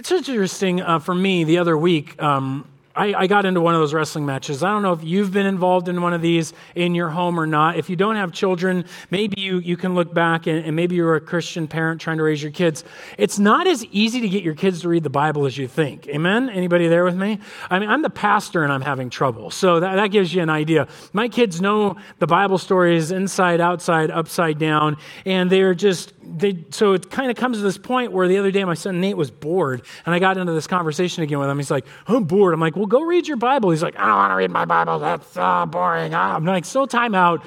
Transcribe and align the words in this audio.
It's 0.00 0.10
interesting 0.10 0.80
uh, 0.80 0.98
for 0.98 1.14
me 1.14 1.44
the 1.44 1.58
other 1.58 1.76
week. 1.76 2.20
Um, 2.22 2.64
I, 2.94 3.14
I, 3.14 3.26
got 3.28 3.46
into 3.46 3.60
one 3.60 3.74
of 3.74 3.80
those 3.80 3.94
wrestling 3.94 4.26
matches. 4.26 4.64
I 4.64 4.70
don't 4.70 4.82
know 4.82 4.92
if 4.92 5.04
you've 5.04 5.30
been 5.30 5.46
involved 5.46 5.88
in 5.88 6.02
one 6.02 6.12
of 6.12 6.22
these 6.22 6.52
in 6.74 6.96
your 6.96 7.08
home 7.08 7.38
or 7.38 7.46
not. 7.46 7.76
If 7.76 7.88
you 7.88 7.94
don't 7.94 8.16
have 8.16 8.32
children, 8.32 8.84
maybe 9.12 9.40
you, 9.40 9.58
you 9.58 9.76
can 9.76 9.94
look 9.94 10.12
back 10.12 10.48
and, 10.48 10.64
and 10.64 10.74
maybe 10.74 10.96
you're 10.96 11.14
a 11.14 11.20
Christian 11.20 11.68
parent 11.68 12.00
trying 12.00 12.16
to 12.16 12.24
raise 12.24 12.42
your 12.42 12.50
kids. 12.50 12.82
It's 13.16 13.38
not 13.38 13.68
as 13.68 13.84
easy 13.86 14.20
to 14.22 14.28
get 14.28 14.42
your 14.42 14.56
kids 14.56 14.80
to 14.80 14.88
read 14.88 15.04
the 15.04 15.10
Bible 15.10 15.46
as 15.46 15.56
you 15.56 15.68
think. 15.68 16.08
Amen? 16.08 16.50
Anybody 16.50 16.88
there 16.88 17.04
with 17.04 17.14
me? 17.14 17.38
I 17.70 17.78
mean, 17.78 17.88
I'm 17.88 18.02
the 18.02 18.10
pastor 18.10 18.64
and 18.64 18.72
I'm 18.72 18.82
having 18.82 19.08
trouble. 19.08 19.52
So 19.52 19.78
that, 19.78 19.94
that 19.94 20.08
gives 20.08 20.34
you 20.34 20.42
an 20.42 20.50
idea. 20.50 20.88
My 21.12 21.28
kids 21.28 21.60
know 21.60 21.96
the 22.18 22.26
Bible 22.26 22.58
stories 22.58 23.12
inside, 23.12 23.60
outside, 23.60 24.10
upside 24.10 24.58
down, 24.58 24.96
and 25.24 25.48
they're 25.48 25.74
just, 25.74 26.12
they, 26.22 26.64
so 26.70 26.94
it 26.94 27.08
kind 27.08 27.30
of 27.30 27.36
comes 27.36 27.58
to 27.58 27.62
this 27.62 27.78
point 27.78 28.10
where 28.10 28.26
the 28.26 28.38
other 28.38 28.50
day 28.50 28.64
my 28.64 28.74
son 28.74 29.00
Nate 29.00 29.16
was 29.16 29.30
bored 29.30 29.82
and 30.04 30.14
I 30.14 30.18
got 30.18 30.38
into 30.38 30.52
this 30.52 30.66
conversation 30.66 31.22
again 31.22 31.38
with 31.38 31.48
him. 31.48 31.56
He's 31.56 31.70
like, 31.70 31.86
I'm 32.08 32.24
bored. 32.24 32.52
I'm 32.52 32.60
like, 32.60 32.76
well, 32.80 32.86
go 32.86 33.02
read 33.02 33.28
your 33.28 33.36
Bible. 33.36 33.68
He's 33.72 33.82
like, 33.82 33.98
I 33.98 34.06
don't 34.06 34.16
want 34.16 34.30
to 34.30 34.36
read 34.36 34.50
my 34.50 34.64
Bible. 34.64 35.00
That's 35.00 35.30
so 35.32 35.66
boring. 35.66 36.14
I'm 36.14 36.46
like, 36.46 36.64
so 36.64 36.86
time 36.86 37.14
out. 37.14 37.44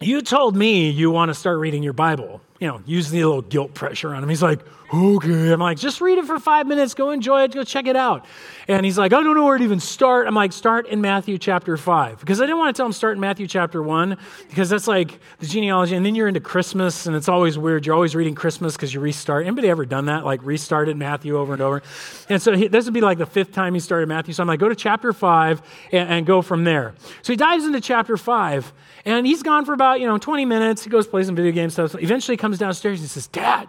You 0.00 0.22
told 0.22 0.56
me 0.56 0.88
you 0.88 1.10
want 1.10 1.28
to 1.28 1.34
start 1.34 1.58
reading 1.58 1.82
your 1.82 1.92
Bible. 1.92 2.40
You 2.58 2.68
know, 2.68 2.80
use 2.86 3.10
the 3.10 3.22
little 3.22 3.42
guilt 3.42 3.74
pressure 3.74 4.14
on 4.14 4.22
him. 4.22 4.30
He's 4.30 4.42
like, 4.42 4.60
Oh, 4.92 5.16
okay. 5.16 5.50
I'm 5.50 5.58
like, 5.58 5.78
just 5.78 6.00
read 6.00 6.16
it 6.16 6.26
for 6.26 6.38
five 6.38 6.66
minutes. 6.68 6.94
Go 6.94 7.10
enjoy 7.10 7.42
it. 7.42 7.52
Go 7.52 7.64
check 7.64 7.88
it 7.88 7.96
out. 7.96 8.24
And 8.68 8.84
he's 8.84 8.96
like, 8.96 9.12
I 9.12 9.20
don't 9.20 9.34
know 9.34 9.44
where 9.44 9.58
to 9.58 9.64
even 9.64 9.80
start. 9.80 10.28
I'm 10.28 10.34
like, 10.34 10.52
start 10.52 10.86
in 10.86 11.00
Matthew 11.00 11.38
chapter 11.38 11.76
5. 11.76 12.20
Because 12.20 12.40
I 12.40 12.44
didn't 12.44 12.58
want 12.58 12.74
to 12.74 12.78
tell 12.78 12.86
him 12.86 12.92
start 12.92 13.14
in 13.14 13.20
Matthew 13.20 13.48
chapter 13.48 13.82
1, 13.82 14.16
because 14.48 14.70
that's 14.70 14.86
like 14.86 15.18
the 15.40 15.46
genealogy. 15.46 15.96
And 15.96 16.06
then 16.06 16.14
you're 16.14 16.28
into 16.28 16.40
Christmas, 16.40 17.06
and 17.06 17.16
it's 17.16 17.28
always 17.28 17.58
weird. 17.58 17.84
You're 17.84 17.96
always 17.96 18.14
reading 18.14 18.36
Christmas 18.36 18.76
because 18.76 18.94
you 18.94 19.00
restart. 19.00 19.44
Anybody 19.44 19.68
ever 19.70 19.86
done 19.86 20.06
that? 20.06 20.24
Like 20.24 20.40
restarted 20.44 20.96
Matthew 20.96 21.36
over 21.36 21.52
and 21.52 21.62
over? 21.62 21.82
And 22.28 22.40
so 22.40 22.56
he, 22.56 22.68
this 22.68 22.84
would 22.84 22.94
be 22.94 23.00
like 23.00 23.18
the 23.18 23.26
fifth 23.26 23.52
time 23.52 23.74
he 23.74 23.80
started 23.80 24.08
Matthew. 24.08 24.34
So 24.34 24.42
I'm 24.44 24.48
like, 24.48 24.60
go 24.60 24.68
to 24.68 24.76
chapter 24.76 25.12
5 25.12 25.62
and, 25.90 26.08
and 26.08 26.26
go 26.26 26.42
from 26.42 26.62
there. 26.62 26.94
So 27.22 27.32
he 27.32 27.36
dives 27.36 27.64
into 27.64 27.80
chapter 27.80 28.16
5, 28.16 28.72
and 29.04 29.26
he's 29.26 29.42
gone 29.42 29.64
for 29.64 29.72
about, 29.72 29.98
you 29.98 30.06
know, 30.06 30.16
20 30.16 30.44
minutes. 30.44 30.84
He 30.84 30.90
goes 30.90 31.08
play 31.08 31.24
some 31.24 31.34
video 31.34 31.50
game 31.50 31.70
stuff. 31.70 31.90
So 31.90 31.98
eventually 31.98 32.36
comes 32.36 32.58
downstairs 32.58 33.00
and 33.00 33.04
he 33.04 33.08
says, 33.08 33.26
Dad, 33.26 33.68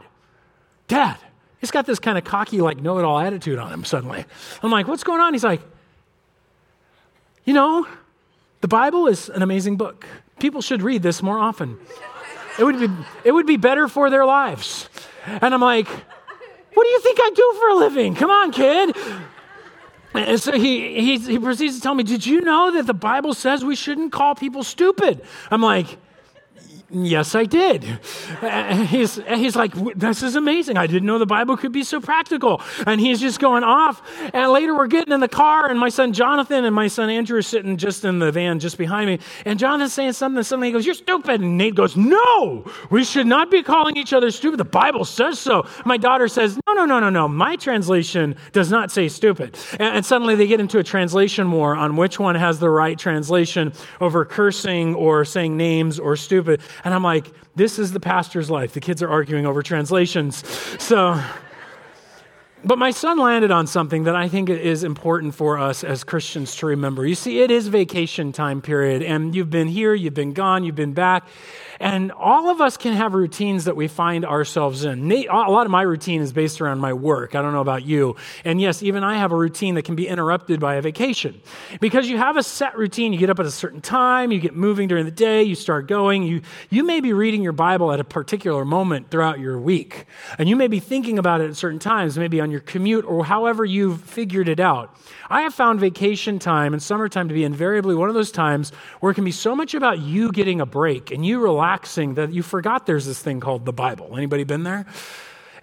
Dad, 0.87 1.17
He's 1.59 1.71
got 1.71 1.85
this 1.85 1.99
kind 1.99 2.17
of 2.17 2.23
cocky, 2.23 2.61
like, 2.61 2.79
know 2.79 2.99
it 2.99 3.05
all 3.05 3.19
attitude 3.19 3.57
on 3.57 3.73
him 3.73 3.83
suddenly. 3.83 4.25
I'm 4.61 4.71
like, 4.71 4.87
what's 4.87 5.03
going 5.03 5.21
on? 5.21 5.33
He's 5.33 5.43
like, 5.43 5.61
you 7.45 7.53
know, 7.53 7.87
the 8.61 8.67
Bible 8.67 9.07
is 9.07 9.29
an 9.29 9.41
amazing 9.41 9.77
book. 9.77 10.05
People 10.39 10.61
should 10.61 10.83
read 10.83 11.01
this 11.01 11.23
more 11.23 11.39
often. 11.39 11.79
It 12.59 12.63
would 12.63 12.79
be, 12.79 12.89
it 13.23 13.31
would 13.31 13.47
be 13.47 13.57
better 13.57 13.87
for 13.87 14.09
their 14.09 14.25
lives. 14.25 14.87
And 15.25 15.53
I'm 15.53 15.61
like, 15.61 15.87
what 15.87 16.83
do 16.83 16.89
you 16.89 17.01
think 17.01 17.19
I 17.19 17.31
do 17.35 17.55
for 17.59 17.69
a 17.69 17.75
living? 17.75 18.13
Come 18.13 18.29
on, 18.29 18.51
kid. 18.51 18.95
And 20.13 20.39
so 20.39 20.51
he, 20.51 21.01
he, 21.01 21.17
he 21.17 21.39
proceeds 21.39 21.75
to 21.75 21.81
tell 21.81 21.95
me, 21.95 22.03
Did 22.03 22.25
you 22.25 22.41
know 22.41 22.71
that 22.71 22.85
the 22.85 22.93
Bible 22.93 23.33
says 23.33 23.65
we 23.65 23.75
shouldn't 23.75 24.11
call 24.11 24.35
people 24.35 24.63
stupid? 24.63 25.21
I'm 25.51 25.61
like, 25.61 25.97
Yes, 26.89 27.35
I 27.35 27.43
did. 27.43 27.83
He's, 28.87 29.15
he's 29.27 29.55
like, 29.57 29.73
This 29.95 30.23
is 30.23 30.35
amazing. 30.37 30.77
I 30.77 30.87
didn't 30.87 31.05
know 31.05 31.19
the 31.19 31.25
Bible 31.25 31.57
could 31.57 31.73
be 31.73 31.83
so 31.83 31.99
practical. 31.99 32.61
And 32.85 33.01
he's 33.01 33.19
just 33.19 33.41
going 33.41 33.65
off. 33.65 34.01
And 34.33 34.51
later 34.51 34.73
we're 34.73 34.87
getting 34.87 35.13
in 35.13 35.19
the 35.19 35.27
car, 35.27 35.69
and 35.69 35.77
my 35.77 35.89
son 35.89 36.13
Jonathan 36.13 36.63
and 36.63 36.73
my 36.73 36.87
son 36.87 37.09
Andrew 37.09 37.37
are 37.39 37.41
sitting 37.41 37.75
just 37.75 38.05
in 38.05 38.19
the 38.19 38.31
van 38.31 38.59
just 38.59 38.77
behind 38.77 39.09
me. 39.09 39.19
And 39.43 39.59
Jonathan's 39.59 39.93
saying 39.93 40.13
something, 40.13 40.37
and 40.37 40.45
suddenly 40.45 40.69
he 40.69 40.71
goes, 40.71 40.85
You're 40.85 40.95
stupid. 40.95 41.41
And 41.41 41.57
Nate 41.57 41.75
goes, 41.75 41.97
No, 41.97 42.63
we 42.89 43.03
should 43.03 43.27
not 43.27 43.51
be 43.51 43.63
calling 43.63 43.97
each 43.97 44.13
other 44.13 44.31
stupid. 44.31 44.57
The 44.57 44.65
Bible 44.65 45.03
says 45.03 45.39
so. 45.39 45.67
My 45.83 45.97
daughter 45.97 46.29
says, 46.29 46.57
No, 46.67 46.73
no, 46.73 46.85
no, 46.85 47.01
no, 47.01 47.09
no. 47.09 47.27
My 47.27 47.57
translation 47.57 48.37
does 48.53 48.71
not 48.71 48.91
say 48.91 49.09
stupid. 49.09 49.57
And, 49.73 49.97
and 49.97 50.05
suddenly 50.05 50.35
they 50.35 50.47
get 50.47 50.61
into 50.61 50.79
a 50.79 50.83
translation 50.83 51.51
war 51.51 51.75
on 51.75 51.97
which 51.97 52.17
one 52.17 52.35
has 52.35 52.59
the 52.59 52.69
right 52.69 52.97
translation 52.97 53.73
over 53.99 54.23
cursing 54.23 54.95
or 54.95 55.25
saying 55.25 55.57
names 55.57 55.99
or 55.99 56.15
stupid. 56.15 56.61
And 56.83 56.93
I'm 56.93 57.03
like, 57.03 57.31
this 57.55 57.79
is 57.79 57.91
the 57.91 57.99
pastor's 57.99 58.49
life. 58.49 58.73
The 58.73 58.81
kids 58.81 59.01
are 59.01 59.09
arguing 59.09 59.45
over 59.45 59.61
translations. 59.63 60.47
So, 60.81 61.21
but 62.67 62.77
my 62.77 62.91
son 62.91 63.17
landed 63.17 63.49
on 63.49 63.65
something 63.65 64.03
that 64.03 64.15
I 64.15 64.27
think 64.27 64.49
is 64.49 64.83
important 64.83 65.33
for 65.33 65.57
us 65.57 65.85
as 65.85 66.03
Christians 66.03 66.55
to 66.57 66.65
remember. 66.65 67.05
You 67.05 67.15
see, 67.15 67.39
it 67.39 67.49
is 67.49 67.69
vacation 67.69 68.33
time 68.33 68.61
period, 68.61 69.01
and 69.01 69.33
you've 69.33 69.49
been 69.49 69.69
here, 69.69 69.93
you've 69.93 70.13
been 70.13 70.33
gone, 70.33 70.65
you've 70.65 70.75
been 70.75 70.93
back. 70.93 71.25
And 71.79 72.11
all 72.11 72.49
of 72.49 72.59
us 72.59 72.75
can 72.75 72.93
have 72.93 73.13
routines 73.13 73.65
that 73.65 73.75
we 73.75 73.87
find 73.87 74.25
ourselves 74.25 74.83
in. 74.83 75.11
A 75.11 75.25
lot 75.27 75.65
of 75.65 75.71
my 75.71 75.83
routine 75.83 76.21
is 76.21 76.33
based 76.33 76.59
around 76.59 76.79
my 76.79 76.93
work. 76.93 77.35
I 77.35 77.41
don't 77.41 77.53
know 77.53 77.61
about 77.61 77.85
you. 77.85 78.15
And 78.43 78.59
yes, 78.59 78.81
even 78.81 79.03
I 79.03 79.17
have 79.17 79.31
a 79.31 79.35
routine 79.35 79.75
that 79.75 79.83
can 79.83 79.95
be 79.95 80.07
interrupted 80.07 80.59
by 80.59 80.75
a 80.75 80.81
vacation. 80.81 81.39
Because 81.79 82.09
you 82.09 82.17
have 82.17 82.35
a 82.35 82.43
set 82.43 82.77
routine, 82.77 83.13
you 83.13 83.19
get 83.19 83.29
up 83.29 83.39
at 83.39 83.45
a 83.45 83.51
certain 83.51 83.81
time, 83.81 84.31
you 84.31 84.39
get 84.39 84.55
moving 84.55 84.87
during 84.87 85.05
the 85.05 85.11
day, 85.11 85.43
you 85.43 85.55
start 85.55 85.87
going. 85.87 86.23
You, 86.23 86.41
you 86.69 86.83
may 86.83 86.99
be 86.99 87.13
reading 87.13 87.43
your 87.43 87.53
Bible 87.53 87.91
at 87.91 87.99
a 87.99 88.03
particular 88.03 88.65
moment 88.65 89.11
throughout 89.11 89.39
your 89.39 89.59
week. 89.59 90.05
And 90.39 90.49
you 90.49 90.55
may 90.55 90.67
be 90.67 90.79
thinking 90.79 91.19
about 91.19 91.41
it 91.41 91.49
at 91.49 91.55
certain 91.55 91.79
times, 91.79 92.17
maybe 92.17 92.41
on 92.41 92.49
your 92.49 92.56
commute 92.59 93.05
or 93.05 93.25
however 93.25 93.65
you've 93.65 94.01
figured 94.01 94.49
it 94.49 94.59
out. 94.59 94.95
I 95.29 95.41
have 95.41 95.53
found 95.53 95.79
vacation 95.79 96.39
time 96.39 96.73
and 96.73 96.81
summertime 96.81 97.27
to 97.27 97.33
be 97.33 97.43
invariably 97.43 97.95
one 97.95 98.09
of 98.09 98.15
those 98.15 98.31
times 98.31 98.71
where 98.99 99.11
it 99.11 99.15
can 99.15 99.25
be 99.25 99.31
so 99.31 99.55
much 99.55 99.73
about 99.73 99.99
you 99.99 100.31
getting 100.31 100.61
a 100.61 100.65
break 100.65 101.11
and 101.11 101.25
you 101.25 101.39
relaxing 101.39 102.15
that 102.15 102.33
you 102.33 102.43
forgot 102.43 102.85
there's 102.85 103.05
this 103.05 103.21
thing 103.21 103.39
called 103.39 103.65
the 103.65 103.73
Bible. 103.73 104.15
Anybody 104.15 104.43
been 104.43 104.63
there? 104.63 104.85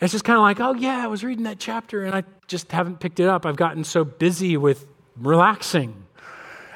It's 0.01 0.13
just 0.13 0.25
kind 0.25 0.37
of 0.37 0.43
like, 0.43 0.61
oh 0.61 0.75
yeah, 0.75 1.03
I 1.03 1.07
was 1.07 1.25
reading 1.25 1.45
that 1.45 1.59
chapter 1.59 2.05
and 2.05 2.15
I 2.15 2.25
just 2.47 2.71
haven't 2.73 3.01
picked 3.01 3.21
it 3.21 3.29
up. 3.29 3.47
I've 3.47 3.57
gotten 3.57 3.85
so 3.85 4.05
busy 4.05 4.57
with 4.57 4.87
relaxing. 5.17 6.05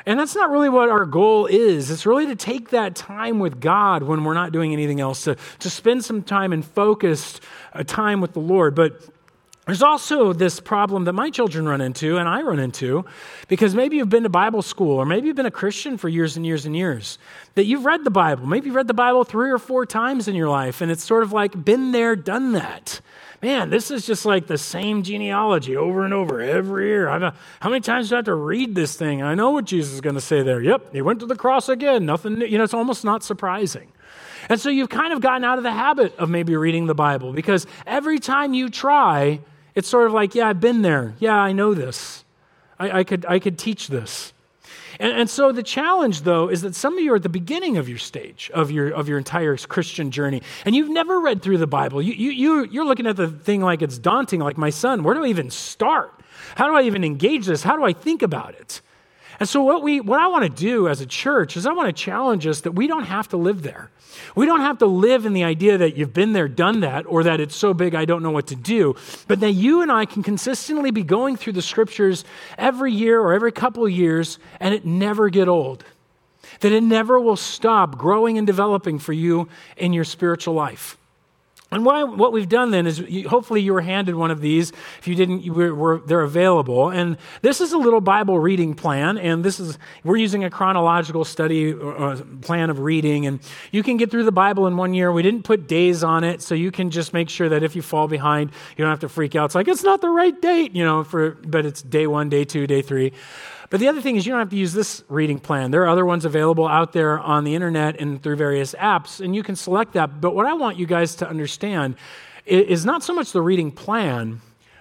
And 0.09 0.19
that's 0.19 0.35
not 0.35 0.51
really 0.51 0.71
what 0.71 0.89
our 0.89 1.05
goal 1.05 1.45
is. 1.45 1.91
It's 1.91 2.07
really 2.07 2.27
to 2.29 2.35
take 2.35 2.71
that 2.71 2.95
time 2.95 3.41
with 3.41 3.61
God 3.61 4.03
when 4.03 4.25
we're 4.25 4.33
not 4.33 4.53
doing 4.53 4.73
anything 4.73 5.01
else, 5.01 5.25
to, 5.25 5.37
to 5.59 5.69
spend 5.69 6.03
some 6.03 6.23
time 6.23 6.55
and 6.55 6.65
focused 6.65 7.43
uh, 7.75 7.83
time 7.83 8.23
with 8.23 8.33
the 8.33 8.41
Lord. 8.41 8.75
But 8.75 9.03
there's 9.69 9.83
also 9.83 10.33
this 10.33 10.61
problem 10.61 11.05
that 11.05 11.13
my 11.13 11.29
children 11.29 11.69
run 11.69 11.83
into 11.83 12.17
and 12.17 12.27
I 12.27 12.41
run 12.41 12.59
into 12.59 13.05
because 13.49 13.75
maybe 13.75 13.99
you've 13.99 14.09
been 14.09 14.23
to 14.23 14.31
Bible 14.31 14.63
school 14.63 14.97
or 14.97 15.05
maybe 15.05 15.27
you've 15.27 15.37
been 15.37 15.45
a 15.45 15.51
Christian 15.51 15.99
for 15.99 16.09
years 16.09 16.39
and 16.39 16.47
years 16.47 16.65
and 16.65 16.75
years. 16.75 17.19
That 17.55 17.67
you've 17.67 17.85
read 17.85 18.03
the 18.03 18.11
Bible. 18.11 18.47
Maybe 18.47 18.69
you've 18.69 18.77
read 18.77 18.89
the 18.89 18.95
Bible 18.95 19.25
three 19.25 19.51
or 19.51 19.59
four 19.59 19.85
times 19.85 20.27
in 20.27 20.35
your 20.35 20.49
life 20.49 20.81
and 20.81 20.91
it's 20.91 21.05
sort 21.05 21.23
of 21.23 21.35
like 21.35 21.67
been 21.67 21.93
there, 21.93 22.17
done 22.17 22.53
that. 22.53 23.03
Man, 23.43 23.69
this 23.69 23.91
is 23.91 24.07
just 24.07 24.25
like 24.25 24.47
the 24.47 24.57
same 24.57 25.03
genealogy 25.03 25.77
over 25.77 26.03
and 26.03 26.15
over 26.15 26.41
every 26.41 26.87
year. 26.87 27.07
How 27.61 27.69
many 27.69 27.81
times 27.81 28.09
do 28.09 28.15
I 28.15 28.19
have 28.19 28.25
to 28.25 28.35
read 28.35 28.75
this 28.75 28.97
thing? 28.97 29.23
I 29.23 29.35
know 29.35 29.51
what 29.51 29.67
Jesus 29.67 29.93
is 29.93 30.01
going 30.01 30.15
to 30.15 30.21
say 30.23 30.43
there. 30.43 30.63
Yep, 30.63 30.95
he 30.95 31.03
went 31.03 31.21
to 31.21 31.27
the 31.27 31.37
cross 31.37 31.69
again. 31.69 32.07
Nothing, 32.07 32.39
new. 32.39 32.47
you 32.47 32.57
know, 32.57 32.65
it's 32.65 32.73
almost 32.73 33.05
not 33.05 33.23
surprising. 33.23 33.93
And 34.49 34.59
so 34.59 34.71
you've 34.71 34.89
kind 34.89 35.13
of 35.13 35.21
gotten 35.21 35.45
out 35.45 35.59
of 35.59 35.65
the 35.65 35.73
habit 35.73 36.17
of 36.17 36.31
maybe 36.31 36.57
reading 36.57 36.87
the 36.87 36.95
Bible 36.95 37.35
because 37.35 37.67
every 37.87 38.19
time 38.19 38.55
you 38.55 38.71
try, 38.71 39.41
it's 39.79 39.89
sort 39.89 40.09
of 40.09 40.13
like, 40.13 40.35
yeah, 40.35 40.49
I've 40.49 40.61
been 40.61 40.83
there. 40.83 41.15
Yeah, 41.21 41.37
I 41.37 41.53
know 41.53 41.73
this. 41.73 42.25
I, 42.81 42.99
I 42.99 43.05
could, 43.05 43.25
I 43.27 43.39
could 43.39 43.57
teach 43.57 43.87
this. 43.87 44.33
And, 44.99 45.13
and, 45.13 45.31
so 45.31 45.53
the 45.53 45.63
challenge, 45.63 46.23
though, 46.23 46.49
is 46.49 46.63
that 46.63 46.75
some 46.75 46.99
of 46.99 47.05
you 47.05 47.13
are 47.13 47.17
at 47.17 47.23
the 47.23 47.29
beginning 47.29 47.77
of 47.77 47.89
your 47.89 47.99
stage, 47.99 48.51
of 48.53 48.73
your, 48.73 48.89
of 48.89 49.09
your 49.09 49.19
entire 49.19 49.57
Christian 49.57 50.11
journey, 50.11 50.43
and 50.65 50.75
you've 50.75 50.91
never 50.91 51.21
read 51.21 51.43
through 51.43 51.59
the 51.59 51.69
Bible. 51.69 52.03
You, 52.03 52.13
you, 52.13 52.31
you, 52.33 52.65
you're 52.73 52.85
looking 52.85 53.07
at 53.07 53.15
the 53.15 53.29
thing 53.29 53.61
like 53.61 53.81
it's 53.81 53.99
daunting, 53.99 54.41
like 54.41 54.59
my 54.59 54.71
son. 54.71 55.05
Where 55.05 55.15
do 55.15 55.25
I 55.25 55.29
even 55.29 55.49
start? 55.51 56.13
How 56.57 56.67
do 56.67 56.75
I 56.75 56.83
even 56.83 57.05
engage 57.05 57.47
this? 57.47 57.63
How 57.63 57.77
do 57.77 57.85
I 57.85 57.93
think 57.93 58.23
about 58.23 58.55
it? 58.55 58.81
And 59.41 59.49
so, 59.49 59.63
what, 59.63 59.83
we, 59.83 60.01
what 60.01 60.21
I 60.21 60.27
want 60.27 60.45
to 60.45 60.51
do 60.51 60.89
as 60.89 61.01
a 61.01 61.07
church 61.07 61.57
is 61.57 61.65
I 61.65 61.73
want 61.73 61.95
to 61.95 62.03
challenge 62.03 62.47
us 62.47 62.63
that 62.63 62.73
we 62.73 62.87
don't 62.87 63.05
have 63.05 63.29
to 63.29 63.37
live 63.37 63.63
there. 63.63 63.91
We 64.35 64.47
don't 64.47 64.61
have 64.61 64.79
to 64.79 64.87
live 64.87 65.27
in 65.27 65.33
the 65.33 65.45
idea 65.45 65.79
that 65.79 65.97
you've 65.97 66.13
been 66.13 66.33
there, 66.33 66.49
done 66.49 66.81
that, 66.81 67.07
or 67.07 67.23
that 67.23 67.41
it's 67.41 67.55
so 67.55 67.73
big 67.73 67.95
I 67.95 68.05
don't 68.05 68.23
know 68.23 68.31
what 68.31 68.49
to 68.49 68.57
do, 68.57 68.97
but 69.29 69.41
that 69.41 69.53
you 69.53 69.83
and 69.83 69.93
I 69.93 70.07
can 70.07 70.23
consistently 70.23 70.91
be 70.91 71.03
going 71.03 71.37
through 71.37 71.53
the 71.53 71.63
scriptures 71.63 72.25
every 72.57 72.93
year 72.93 73.21
or 73.21 73.33
every 73.33 73.53
couple 73.53 73.85
of 73.85 73.93
years 73.93 74.39
and 74.61 74.75
it 74.75 74.85
never 74.85 75.29
get 75.29 75.49
old. 75.49 75.85
That 76.61 76.73
it 76.73 76.83
never 76.83 77.21
will 77.21 77.37
stop 77.37 77.97
growing 77.97 78.39
and 78.39 78.47
developing 78.47 78.99
for 78.99 79.13
you 79.13 79.49
in 79.77 79.93
your 79.93 80.05
spiritual 80.05 80.55
life. 80.55 80.97
And 81.71 81.85
what, 81.85 82.17
what, 82.17 82.33
we've 82.33 82.49
done 82.49 82.71
then 82.71 82.87
is 82.87 82.99
you, 82.99 83.29
hopefully 83.29 83.61
you 83.61 83.75
were 83.75 83.83
handed 83.83 84.15
one 84.15 84.31
of 84.31 84.41
these. 84.41 84.73
If 84.99 85.07
you 85.07 85.15
didn't, 85.15 85.43
you 85.43 85.53
were, 85.53 85.75
were, 85.75 85.99
they're 85.99 86.23
available. 86.23 86.89
And 86.89 87.19
this 87.43 87.61
is 87.61 87.73
a 87.73 87.79
little 87.79 88.01
Bible 88.01 88.39
reading 88.39 88.75
plan. 88.75 89.19
And 89.19 89.45
this 89.45 89.61
is, 89.61 89.79
we're 90.03 90.17
using 90.17 90.45
a 90.45 90.51
chronological 90.51 91.27
study 91.27 91.75
uh, 91.75 92.17
plan 92.41 92.71
of 92.71 92.79
reading. 92.81 93.27
And 93.27 93.41
you 93.71 93.83
can 93.83 93.99
get 93.99 94.11
through 94.11 94.25
the 94.25 94.33
Bible 94.33 94.67
in 94.67 94.79
one 94.79 94.95
year. 94.95 95.13
We 95.13 95.23
didn't 95.23 95.43
put 95.43 95.69
days 95.69 96.03
on 96.03 96.25
it. 96.25 96.41
So 96.41 96.55
you 96.55 96.71
can 96.71 96.91
just 96.91 97.13
make 97.13 97.29
sure 97.29 97.51
that 97.51 97.63
if 97.63 97.77
you 97.77 97.83
fall 97.83 98.09
behind, 98.09 98.51
you 98.77 98.85
don't 98.85 98.91
have 98.91 99.01
to 99.01 99.09
freak 99.11 99.37
out. 99.37 99.47
It's 99.47 99.55
like, 99.55 99.69
it's 99.69 99.85
not 99.85 100.01
the 100.01 100.09
right 100.09 100.41
date, 100.41 100.75
you 100.75 100.85
know, 100.85 101.05
for, 101.05 101.33
but 101.33 101.67
it's 101.67 101.83
day 101.83 102.07
one, 102.07 102.31
day 102.31 102.47
two, 102.47 102.67
day 102.67 102.81
three. 102.81 103.13
But 103.71 103.81
the 103.81 103.89
other 103.89 104.01
thing 104.01 104.17
is, 104.17 104.25
you 104.25 104.33
don't 104.33 104.39
have 104.41 104.51
to 104.51 104.57
use 104.57 104.73
this 104.73 105.03
reading 105.09 105.39
plan. 105.39 105.71
There 105.71 105.83
are 105.83 105.89
other 105.89 106.07
ones 106.07 106.25
available 106.25 106.67
out 106.67 106.93
there 106.93 107.19
on 107.19 107.45
the 107.45 107.55
internet 107.55 108.01
and 108.01 108.23
through 108.23 108.37
various 108.37 108.75
apps, 108.75 109.21
and 109.23 109.37
you 109.37 109.43
can 109.43 109.57
select 109.57 109.93
that. 109.93 110.21
But 110.21 110.35
what 110.35 110.47
I 110.47 110.55
want 110.55 110.79
you 110.79 110.87
guys 110.87 111.15
to 111.17 111.29
understand 111.29 111.97
is 112.47 112.87
not 112.87 113.03
so 113.03 113.15
much 113.15 113.33
the 113.33 113.43
reading 113.43 113.71
plan, 113.71 114.41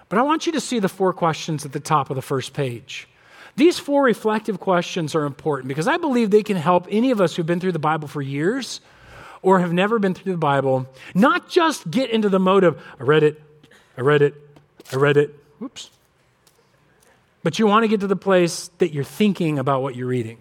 But 0.10 0.20
I 0.20 0.22
want 0.22 0.46
you 0.46 0.54
to 0.54 0.62
see 0.62 0.80
the 0.80 0.88
four 0.88 1.12
questions 1.12 1.66
at 1.66 1.74
the 1.74 1.82
top 1.82 2.10
of 2.10 2.16
the 2.16 2.22
first 2.22 2.54
page. 2.54 3.10
These 3.58 3.80
four 3.80 4.04
reflective 4.04 4.60
questions 4.60 5.16
are 5.16 5.26
important 5.26 5.68
because 5.68 5.88
I 5.88 5.98
believe 5.98 6.30
they 6.30 6.44
can 6.44 6.58
help 6.58 6.88
any 6.90 7.12
of 7.12 7.20
us 7.20 7.36
who've 7.36 7.46
been 7.46 7.60
through 7.60 7.72
the 7.74 7.80
Bible 7.80 8.08
for 8.08 8.22
years 8.22 8.80
or 9.42 9.60
have 9.60 9.74
never 9.74 10.00
been 10.00 10.14
through 10.14 10.32
the 10.32 10.38
Bible 10.38 10.88
not 11.14 11.50
just 11.50 11.90
get 11.90 12.10
into 12.10 12.30
the 12.30 12.40
mode 12.40 12.64
of, 12.64 12.82
I 13.00 13.04
read 13.04 13.24
it, 13.24 13.42
I 13.98 14.02
read 14.02 14.22
it, 14.22 14.36
I 14.94 14.96
read 14.96 15.18
it, 15.18 15.36
whoops. 15.60 15.90
But 17.48 17.60
you 17.60 17.66
want 17.66 17.84
to 17.84 17.88
get 17.88 18.02
to 18.02 18.08
the 18.08 18.18
place 18.18 18.72
that 18.80 18.94
you're 18.94 19.06
thinking 19.06 19.58
about 19.58 19.82
what 19.82 19.96
you're 19.96 20.10
reading 20.10 20.38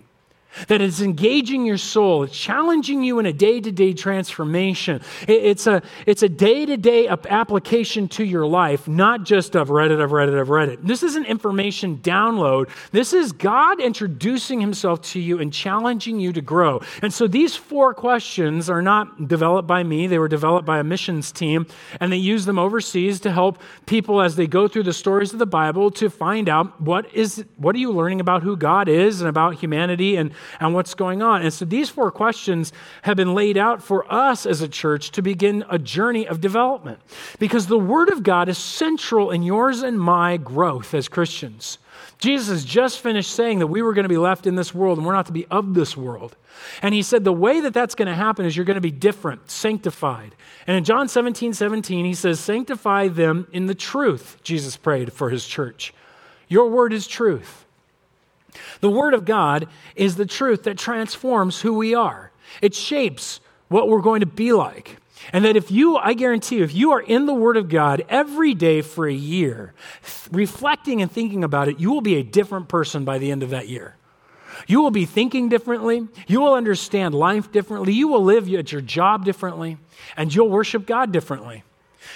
that 0.69 0.81
it's 0.81 1.01
engaging 1.01 1.67
your 1.67 1.79
soul, 1.79 2.25
it's 2.25 2.39
challenging 2.39 3.03
you 3.03 3.19
in 3.19 3.27
a 3.27 3.33
day 3.33 3.61
to 3.61 3.73
day 3.73 3.93
transformation. 3.93 5.01
It's 5.29 5.67
a, 5.67 5.83
it's 6.07 6.23
a 6.23 6.29
day 6.29 6.67
to 6.67 6.77
day 6.77 7.09
application 7.09 8.09
to 8.09 8.25
your 8.25 8.47
life, 8.47 8.89
not 8.89 9.25
just 9.25 9.57
I've 9.57 9.71
read 9.71 9.91
it, 9.91 10.01
I've 10.01 10.13
read 10.13 10.29
it, 10.29 10.39
I've 10.39 10.49
read 10.49 10.69
it. 10.69 10.87
This 10.87 11.03
is 11.03 11.17
an 11.17 11.25
information 11.25 11.99
download. 11.99 12.69
This 12.93 13.13
is 13.13 13.33
God 13.33 13.81
introducing 13.81 14.61
himself 14.61 15.03
to 15.03 15.21
you 15.21 15.41
and 15.41 15.53
challenging 15.53 16.21
you 16.21 16.33
to 16.33 16.41
grow. 16.41 16.81
And 17.03 17.13
so 17.13 17.27
these 17.27 17.57
four 17.57 17.95
questions 17.95 18.71
are 18.71 18.83
not 18.83 19.29
developed 19.29 19.69
by 19.69 19.83
me, 19.83 20.07
they 20.07 20.19
were 20.19 20.29
developed 20.29 20.67
by 20.67 20.79
a 20.79 20.85
missions 20.85 21.33
team, 21.33 21.67
and 22.01 22.13
they 22.13 22.17
use 22.17 22.45
them 22.45 22.59
overseas 22.59 23.21
to 23.21 23.33
help 23.33 23.61
people 23.87 24.21
as 24.21 24.37
they 24.37 24.47
go 24.47 24.69
through 24.69 24.85
the 24.85 24.93
stories 24.93 25.33
of 25.33 25.39
the 25.39 25.47
Bible 25.47 25.91
to 25.93 26.11
find 26.11 26.49
out 26.49 26.81
what 26.81 27.13
is 27.15 27.45
what 27.57 27.75
are 27.75 27.79
you 27.79 27.93
learning 27.93 28.21
about 28.21 28.43
who 28.43 28.57
God 28.57 28.89
is 28.89 29.21
and 29.21 29.29
about 29.29 29.57
humanity 29.57 30.17
and 30.17 30.33
and 30.61 30.75
what's 30.75 30.95
going 30.95 31.23
on. 31.23 31.43
And 31.43 31.53
so 31.53 31.65
these 31.65 31.89
four 31.89 32.11
questions 32.11 32.73
have 33.03 33.17
been 33.17 33.35
laid 33.35 33.57
out 33.57 33.83
for 33.83 34.11
us 34.13 34.47
as 34.47 34.61
a 34.61 34.69
church 34.69 35.11
to 35.13 35.23
begin 35.23 35.65
a 35.71 35.79
journey 35.79 36.27
of 36.27 36.41
development 36.41 37.01
because 37.39 37.67
the 37.67 37.79
Word 37.79 38.11
of 38.11 38.23
God 38.23 38.49
is 38.49 38.59
central 38.59 39.31
in 39.31 39.43
yours 39.43 39.83
and 39.83 40.01
my 40.01 40.37
growth 40.37 40.95
as 40.95 41.09
Christians. 41.09 41.79
Jesus 42.19 42.49
has 42.49 42.65
just 42.65 43.01
finished 43.01 43.31
saying 43.31 43.59
that 43.59 43.67
we 43.67 43.83
were 43.83 43.93
going 43.93 44.05
to 44.05 44.09
be 44.09 44.17
left 44.17 44.47
in 44.47 44.57
this 44.57 44.75
world 44.75 44.99
and 44.99 45.07
we're 45.07 45.13
not 45.13 45.27
to 45.27 45.33
be 45.33 45.47
of 45.51 45.75
this 45.75 45.97
world. 45.97 46.35
And 46.81 46.95
he 46.95 47.03
said 47.03 47.25
the 47.25 47.33
way 47.33 47.61
that 47.61 47.75
that's 47.75 47.95
going 47.95 48.09
to 48.09 48.15
happen 48.15 48.47
is 48.47 48.57
you're 48.57 48.65
going 48.65 48.77
to 48.77 48.81
be 48.81 48.91
different, 48.91 49.51
sanctified. 49.51 50.35
And 50.67 50.77
in 50.77 50.85
John 50.85 51.09
17, 51.09 51.53
17, 51.53 52.05
he 52.05 52.15
says, 52.15 52.41
Sanctify 52.41 53.09
them 53.09 53.47
in 53.53 53.67
the 53.67 53.75
truth, 53.75 54.39
Jesus 54.43 54.77
prayed 54.77 55.13
for 55.13 55.29
his 55.29 55.47
church. 55.47 55.93
Your 56.49 56.71
word 56.71 56.93
is 56.93 57.07
truth. 57.07 57.66
The 58.81 58.91
Word 58.91 59.15
of 59.15 59.25
God 59.25 59.69
is 59.95 60.17
the 60.17 60.27
truth 60.27 60.65
that 60.65 60.79
transforms 60.79 61.61
who 61.61 61.75
we 61.75 61.95
are, 61.95 62.31
it 62.63 62.75
shapes 62.75 63.41
what 63.69 63.89
we're 63.89 64.01
going 64.01 64.21
to 64.21 64.27
be 64.27 64.53
like. 64.53 64.99
And 65.33 65.45
that 65.45 65.57
if 65.57 65.71
you, 65.71 65.97
I 65.97 66.13
guarantee 66.13 66.59
you, 66.59 66.65
if 66.65 66.75
you 66.75 66.93
are 66.93 67.01
in 67.01 67.27
the 67.27 67.35
Word 67.35 67.57
of 67.57 67.69
God 67.69 68.05
every 68.09 68.55
day 68.55 68.83
for 68.83 69.09
a 69.09 69.13
year, 69.13 69.73
reflecting 70.31 71.03
and 71.03 71.11
thinking 71.11 71.43
about 71.43 71.69
it, 71.69 71.81
you 71.81 71.91
will 71.91 72.03
be 72.03 72.17
a 72.17 72.23
different 72.23 72.69
person 72.69 73.05
by 73.05 73.19
the 73.19 73.31
end 73.31 73.43
of 73.43 73.51
that 73.51 73.69
year. 73.69 73.97
You 74.67 74.81
will 74.81 74.91
be 74.91 75.05
thinking 75.05 75.49
differently. 75.49 76.07
You 76.27 76.41
will 76.41 76.55
understand 76.55 77.15
life 77.15 77.51
differently. 77.53 77.93
You 77.93 78.09
will 78.09 78.25
live 78.25 78.53
at 78.55 78.73
your 78.73 78.81
job 78.81 79.25
differently. 79.25 79.79
And 80.17 80.35
you'll 80.35 80.49
worship 80.49 80.87
God 80.87 81.13
differently. 81.13 81.63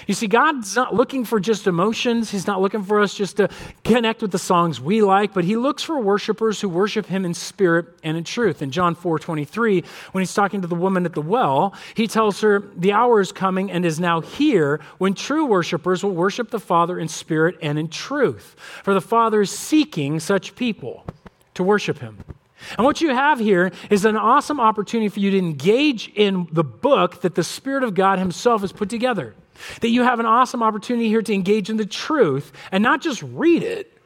You 0.06 0.14
see, 0.14 0.26
God's 0.26 0.76
not 0.76 0.94
looking 0.94 1.24
for 1.24 1.40
just 1.40 1.66
emotions. 1.66 2.30
He's 2.30 2.46
not 2.46 2.60
looking 2.60 2.82
for 2.82 3.00
us 3.00 3.14
just 3.14 3.36
to 3.38 3.48
connect 3.84 4.22
with 4.22 4.30
the 4.30 4.38
songs 4.38 4.80
we 4.80 5.02
like, 5.02 5.32
but 5.32 5.44
He 5.44 5.56
looks 5.56 5.82
for 5.82 6.00
worshipers 6.00 6.60
who 6.60 6.68
worship 6.68 7.06
Him 7.06 7.24
in 7.24 7.34
spirit 7.34 7.86
and 8.02 8.16
in 8.16 8.24
truth. 8.24 8.62
In 8.62 8.70
John 8.70 8.94
4 8.94 9.18
23, 9.18 9.84
when 10.12 10.22
He's 10.22 10.34
talking 10.34 10.62
to 10.62 10.68
the 10.68 10.74
woman 10.74 11.04
at 11.04 11.14
the 11.14 11.22
well, 11.22 11.74
He 11.94 12.06
tells 12.06 12.40
her, 12.40 12.60
The 12.76 12.92
hour 12.92 13.20
is 13.20 13.32
coming 13.32 13.70
and 13.70 13.84
is 13.84 14.00
now 14.00 14.20
here 14.20 14.80
when 14.98 15.14
true 15.14 15.46
worshipers 15.46 16.02
will 16.02 16.14
worship 16.14 16.50
the 16.50 16.60
Father 16.60 16.98
in 16.98 17.08
spirit 17.08 17.56
and 17.62 17.78
in 17.78 17.88
truth. 17.88 18.56
For 18.82 18.94
the 18.94 19.00
Father 19.00 19.40
is 19.42 19.50
seeking 19.50 20.20
such 20.20 20.54
people 20.56 21.04
to 21.54 21.62
worship 21.62 21.98
Him. 21.98 22.24
And 22.76 22.84
what 22.84 23.00
you 23.00 23.10
have 23.10 23.38
here 23.38 23.72
is 23.88 24.04
an 24.04 24.16
awesome 24.16 24.60
opportunity 24.60 25.08
for 25.08 25.20
you 25.20 25.30
to 25.30 25.38
engage 25.38 26.08
in 26.14 26.46
the 26.52 26.64
book 26.64 27.22
that 27.22 27.34
the 27.34 27.44
Spirit 27.44 27.82
of 27.82 27.94
God 27.94 28.18
Himself 28.18 28.60
has 28.60 28.72
put 28.72 28.88
together. 28.88 29.34
That 29.80 29.88
you 29.88 30.02
have 30.02 30.20
an 30.20 30.26
awesome 30.26 30.62
opportunity 30.62 31.08
here 31.08 31.22
to 31.22 31.32
engage 31.32 31.70
in 31.70 31.76
the 31.76 31.86
truth 31.86 32.52
and 32.72 32.82
not 32.82 33.00
just 33.00 33.22
read 33.22 33.62
it, 33.62 33.98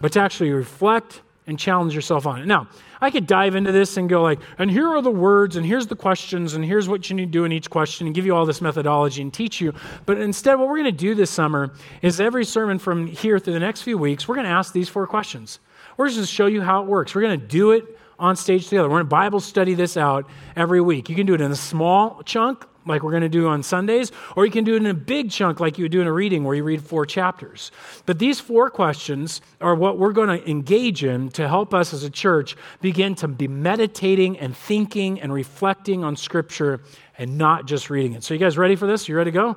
but 0.00 0.12
to 0.12 0.20
actually 0.20 0.50
reflect 0.50 1.22
and 1.46 1.58
challenge 1.58 1.94
yourself 1.94 2.26
on 2.26 2.42
it. 2.42 2.46
Now, 2.46 2.68
I 3.00 3.10
could 3.10 3.26
dive 3.26 3.54
into 3.54 3.72
this 3.72 3.96
and 3.96 4.08
go 4.08 4.22
like, 4.22 4.38
and 4.58 4.70
here 4.70 4.86
are 4.86 5.00
the 5.00 5.10
words, 5.10 5.56
and 5.56 5.64
here's 5.64 5.86
the 5.86 5.96
questions, 5.96 6.52
and 6.52 6.62
here's 6.62 6.88
what 6.88 7.08
you 7.08 7.16
need 7.16 7.26
to 7.26 7.30
do 7.30 7.44
in 7.44 7.52
each 7.52 7.70
question, 7.70 8.06
and 8.06 8.14
give 8.14 8.26
you 8.26 8.36
all 8.36 8.44
this 8.44 8.60
methodology 8.60 9.22
and 9.22 9.32
teach 9.32 9.58
you. 9.60 9.72
But 10.04 10.18
instead, 10.18 10.56
what 10.56 10.68
we're 10.68 10.76
going 10.76 10.84
to 10.84 10.92
do 10.92 11.14
this 11.14 11.30
summer 11.30 11.72
is 12.02 12.20
every 12.20 12.44
sermon 12.44 12.78
from 12.78 13.06
here 13.06 13.38
through 13.38 13.54
the 13.54 13.60
next 13.60 13.82
few 13.82 13.96
weeks, 13.96 14.28
we're 14.28 14.34
going 14.34 14.46
to 14.46 14.52
ask 14.52 14.74
these 14.74 14.90
four 14.90 15.06
questions. 15.06 15.58
We're 15.96 16.08
just 16.08 16.18
going 16.18 16.26
to 16.26 16.32
show 16.32 16.46
you 16.46 16.60
how 16.60 16.82
it 16.82 16.86
works. 16.86 17.14
We're 17.14 17.22
going 17.22 17.40
to 17.40 17.46
do 17.46 17.70
it 17.70 17.98
on 18.18 18.36
stage 18.36 18.68
together. 18.68 18.88
We're 18.88 18.96
going 18.96 19.06
to 19.06 19.10
Bible 19.10 19.40
study 19.40 19.74
this 19.74 19.96
out 19.96 20.28
every 20.54 20.82
week. 20.82 21.08
You 21.08 21.16
can 21.16 21.24
do 21.24 21.34
it 21.34 21.40
in 21.40 21.50
a 21.50 21.56
small 21.56 22.22
chunk, 22.24 22.66
like 22.86 23.02
we're 23.02 23.10
going 23.10 23.22
to 23.22 23.28
do 23.28 23.46
on 23.48 23.62
Sundays, 23.62 24.12
or 24.36 24.46
you 24.46 24.52
can 24.52 24.64
do 24.64 24.74
it 24.74 24.78
in 24.78 24.86
a 24.86 24.94
big 24.94 25.30
chunk 25.30 25.60
like 25.60 25.78
you 25.78 25.84
would 25.84 25.92
do 25.92 26.00
in 26.00 26.06
a 26.06 26.12
reading 26.12 26.44
where 26.44 26.54
you 26.54 26.64
read 26.64 26.82
four 26.82 27.04
chapters. 27.04 27.70
But 28.06 28.18
these 28.18 28.40
four 28.40 28.70
questions 28.70 29.40
are 29.60 29.74
what 29.74 29.98
we're 29.98 30.12
going 30.12 30.40
to 30.40 30.50
engage 30.50 31.04
in 31.04 31.28
to 31.30 31.48
help 31.48 31.74
us 31.74 31.92
as 31.92 32.02
a 32.02 32.10
church 32.10 32.56
begin 32.80 33.14
to 33.16 33.28
be 33.28 33.48
meditating 33.48 34.38
and 34.38 34.56
thinking 34.56 35.20
and 35.20 35.32
reflecting 35.32 36.04
on 36.04 36.16
Scripture 36.16 36.80
and 37.18 37.36
not 37.36 37.66
just 37.66 37.90
reading 37.90 38.14
it. 38.14 38.24
So, 38.24 38.34
you 38.34 38.40
guys 38.40 38.56
ready 38.56 38.76
for 38.76 38.86
this? 38.86 39.08
You 39.08 39.16
ready 39.16 39.30
to 39.30 39.34
go? 39.34 39.56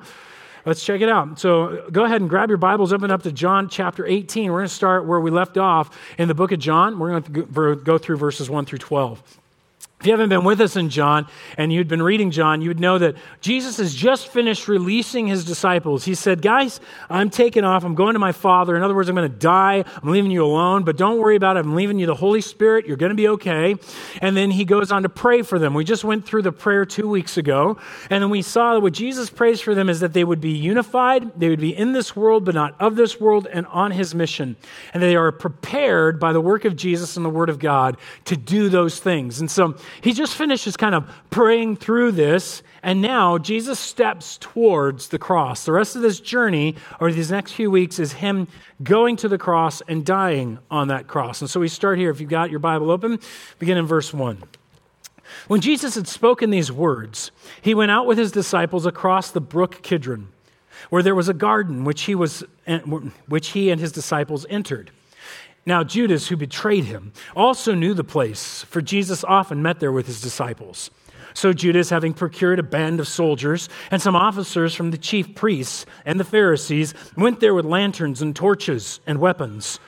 Let's 0.64 0.84
check 0.84 1.00
it 1.00 1.08
out. 1.08 1.40
So 1.40 1.88
go 1.90 2.04
ahead 2.04 2.20
and 2.20 2.30
grab 2.30 2.48
your 2.48 2.56
Bibles, 2.56 2.92
open 2.92 3.10
up 3.10 3.24
to 3.24 3.32
John 3.32 3.68
chapter 3.68 4.06
18. 4.06 4.52
We're 4.52 4.60
going 4.60 4.68
to 4.68 4.74
start 4.74 5.06
where 5.06 5.18
we 5.18 5.32
left 5.32 5.58
off 5.58 5.98
in 6.18 6.28
the 6.28 6.34
book 6.34 6.52
of 6.52 6.60
John. 6.60 7.00
We're 7.00 7.20
going 7.20 7.22
to 7.24 7.76
go 7.82 7.98
through 7.98 8.16
verses 8.16 8.48
1 8.48 8.66
through 8.66 8.78
12. 8.78 9.40
If 10.02 10.06
you 10.06 10.12
haven't 10.14 10.30
been 10.30 10.42
with 10.42 10.60
us 10.60 10.74
in 10.74 10.88
John 10.88 11.28
and 11.56 11.72
you'd 11.72 11.86
been 11.86 12.02
reading 12.02 12.32
John, 12.32 12.60
you 12.60 12.70
would 12.70 12.80
know 12.80 12.98
that 12.98 13.14
Jesus 13.40 13.76
has 13.76 13.94
just 13.94 14.26
finished 14.26 14.66
releasing 14.66 15.28
his 15.28 15.44
disciples. 15.44 16.04
He 16.04 16.16
said, 16.16 16.42
Guys, 16.42 16.80
I'm 17.08 17.30
taking 17.30 17.62
off. 17.62 17.84
I'm 17.84 17.94
going 17.94 18.14
to 18.14 18.18
my 18.18 18.32
Father. 18.32 18.74
In 18.74 18.82
other 18.82 18.96
words, 18.96 19.08
I'm 19.08 19.14
going 19.14 19.30
to 19.30 19.38
die. 19.38 19.84
I'm 20.02 20.10
leaving 20.10 20.32
you 20.32 20.44
alone, 20.44 20.82
but 20.82 20.96
don't 20.96 21.20
worry 21.20 21.36
about 21.36 21.56
it. 21.56 21.60
I'm 21.60 21.76
leaving 21.76 22.00
you 22.00 22.06
the 22.06 22.16
Holy 22.16 22.40
Spirit. 22.40 22.84
You're 22.84 22.96
going 22.96 23.10
to 23.10 23.14
be 23.14 23.28
okay. 23.28 23.76
And 24.20 24.36
then 24.36 24.50
he 24.50 24.64
goes 24.64 24.90
on 24.90 25.04
to 25.04 25.08
pray 25.08 25.42
for 25.42 25.60
them. 25.60 25.72
We 25.72 25.84
just 25.84 26.02
went 26.02 26.26
through 26.26 26.42
the 26.42 26.50
prayer 26.50 26.84
two 26.84 27.08
weeks 27.08 27.36
ago, 27.36 27.78
and 28.10 28.20
then 28.20 28.30
we 28.30 28.42
saw 28.42 28.74
that 28.74 28.80
what 28.80 28.94
Jesus 28.94 29.30
prays 29.30 29.60
for 29.60 29.72
them 29.72 29.88
is 29.88 30.00
that 30.00 30.14
they 30.14 30.24
would 30.24 30.40
be 30.40 30.50
unified, 30.50 31.30
they 31.38 31.48
would 31.48 31.60
be 31.60 31.76
in 31.76 31.92
this 31.92 32.16
world, 32.16 32.44
but 32.44 32.56
not 32.56 32.74
of 32.80 32.96
this 32.96 33.20
world, 33.20 33.46
and 33.52 33.66
on 33.68 33.92
his 33.92 34.16
mission. 34.16 34.56
And 34.94 35.00
they 35.00 35.14
are 35.14 35.30
prepared 35.30 36.18
by 36.18 36.32
the 36.32 36.40
work 36.40 36.64
of 36.64 36.74
Jesus 36.74 37.16
and 37.16 37.24
the 37.24 37.30
Word 37.30 37.50
of 37.50 37.60
God 37.60 37.98
to 38.24 38.36
do 38.36 38.68
those 38.68 38.98
things. 38.98 39.38
And 39.38 39.48
so, 39.48 39.76
he 40.00 40.12
just 40.12 40.34
finishes 40.34 40.76
kind 40.76 40.94
of 40.94 41.08
praying 41.30 41.76
through 41.76 42.12
this, 42.12 42.62
and 42.82 43.02
now 43.02 43.38
Jesus 43.38 43.78
steps 43.78 44.38
towards 44.40 45.08
the 45.08 45.18
cross. 45.18 45.64
The 45.64 45.72
rest 45.72 45.96
of 45.96 46.02
this 46.02 46.20
journey, 46.20 46.76
or 47.00 47.12
these 47.12 47.30
next 47.30 47.52
few 47.52 47.70
weeks, 47.70 47.98
is 47.98 48.12
him 48.12 48.48
going 48.82 49.16
to 49.16 49.28
the 49.28 49.38
cross 49.38 49.82
and 49.88 50.04
dying 50.04 50.58
on 50.70 50.88
that 50.88 51.06
cross. 51.06 51.40
And 51.40 51.50
so 51.50 51.60
we 51.60 51.68
start 51.68 51.98
here. 51.98 52.10
If 52.10 52.20
you've 52.20 52.30
got 52.30 52.50
your 52.50 52.60
Bible 52.60 52.90
open, 52.90 53.20
begin 53.58 53.78
in 53.78 53.86
verse 53.86 54.12
1. 54.12 54.42
When 55.48 55.60
Jesus 55.60 55.94
had 55.94 56.08
spoken 56.08 56.50
these 56.50 56.70
words, 56.70 57.30
he 57.60 57.74
went 57.74 57.90
out 57.90 58.06
with 58.06 58.18
his 58.18 58.32
disciples 58.32 58.86
across 58.86 59.30
the 59.30 59.40
brook 59.40 59.82
Kidron, 59.82 60.28
where 60.90 61.02
there 61.02 61.14
was 61.14 61.28
a 61.28 61.34
garden 61.34 61.84
which 61.84 62.02
he, 62.02 62.14
was, 62.14 62.44
which 63.26 63.48
he 63.48 63.70
and 63.70 63.80
his 63.80 63.92
disciples 63.92 64.46
entered. 64.50 64.90
Now, 65.64 65.84
Judas, 65.84 66.28
who 66.28 66.36
betrayed 66.36 66.84
him, 66.84 67.12
also 67.36 67.74
knew 67.74 67.94
the 67.94 68.04
place, 68.04 68.64
for 68.64 68.80
Jesus 68.80 69.22
often 69.22 69.62
met 69.62 69.78
there 69.78 69.92
with 69.92 70.06
his 70.06 70.20
disciples. 70.20 70.90
So 71.34 71.52
Judas, 71.52 71.90
having 71.90 72.12
procured 72.12 72.58
a 72.58 72.64
band 72.64 73.00
of 73.00 73.08
soldiers 73.08 73.68
and 73.90 74.02
some 74.02 74.16
officers 74.16 74.74
from 74.74 74.90
the 74.90 74.98
chief 74.98 75.34
priests 75.34 75.86
and 76.04 76.20
the 76.20 76.24
Pharisees, 76.24 76.94
went 77.16 77.40
there 77.40 77.54
with 77.54 77.64
lanterns 77.64 78.20
and 78.20 78.34
torches 78.34 79.00
and 79.06 79.18
weapons. 79.18 79.78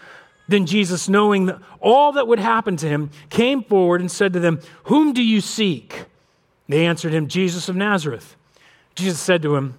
Then 0.49 0.67
Jesus, 0.67 1.09
knowing 1.09 1.51
all 1.81 2.13
that 2.13 2.29
would 2.29 2.39
happen 2.39 2.77
to 2.79 2.89
him, 2.89 3.11
came 3.31 3.63
forward 3.63 4.01
and 4.01 4.11
said 4.11 4.33
to 4.35 4.41
them, 4.41 4.61
Whom 4.85 5.13
do 5.13 5.23
you 5.23 5.41
seek? 5.41 6.05
They 6.69 6.87
answered 6.87 7.13
him, 7.13 7.29
Jesus 7.29 7.69
of 7.69 7.77
Nazareth. 7.77 8.37
Jesus 8.95 9.21
said 9.21 9.43
to 9.43 9.57
him, 9.57 9.79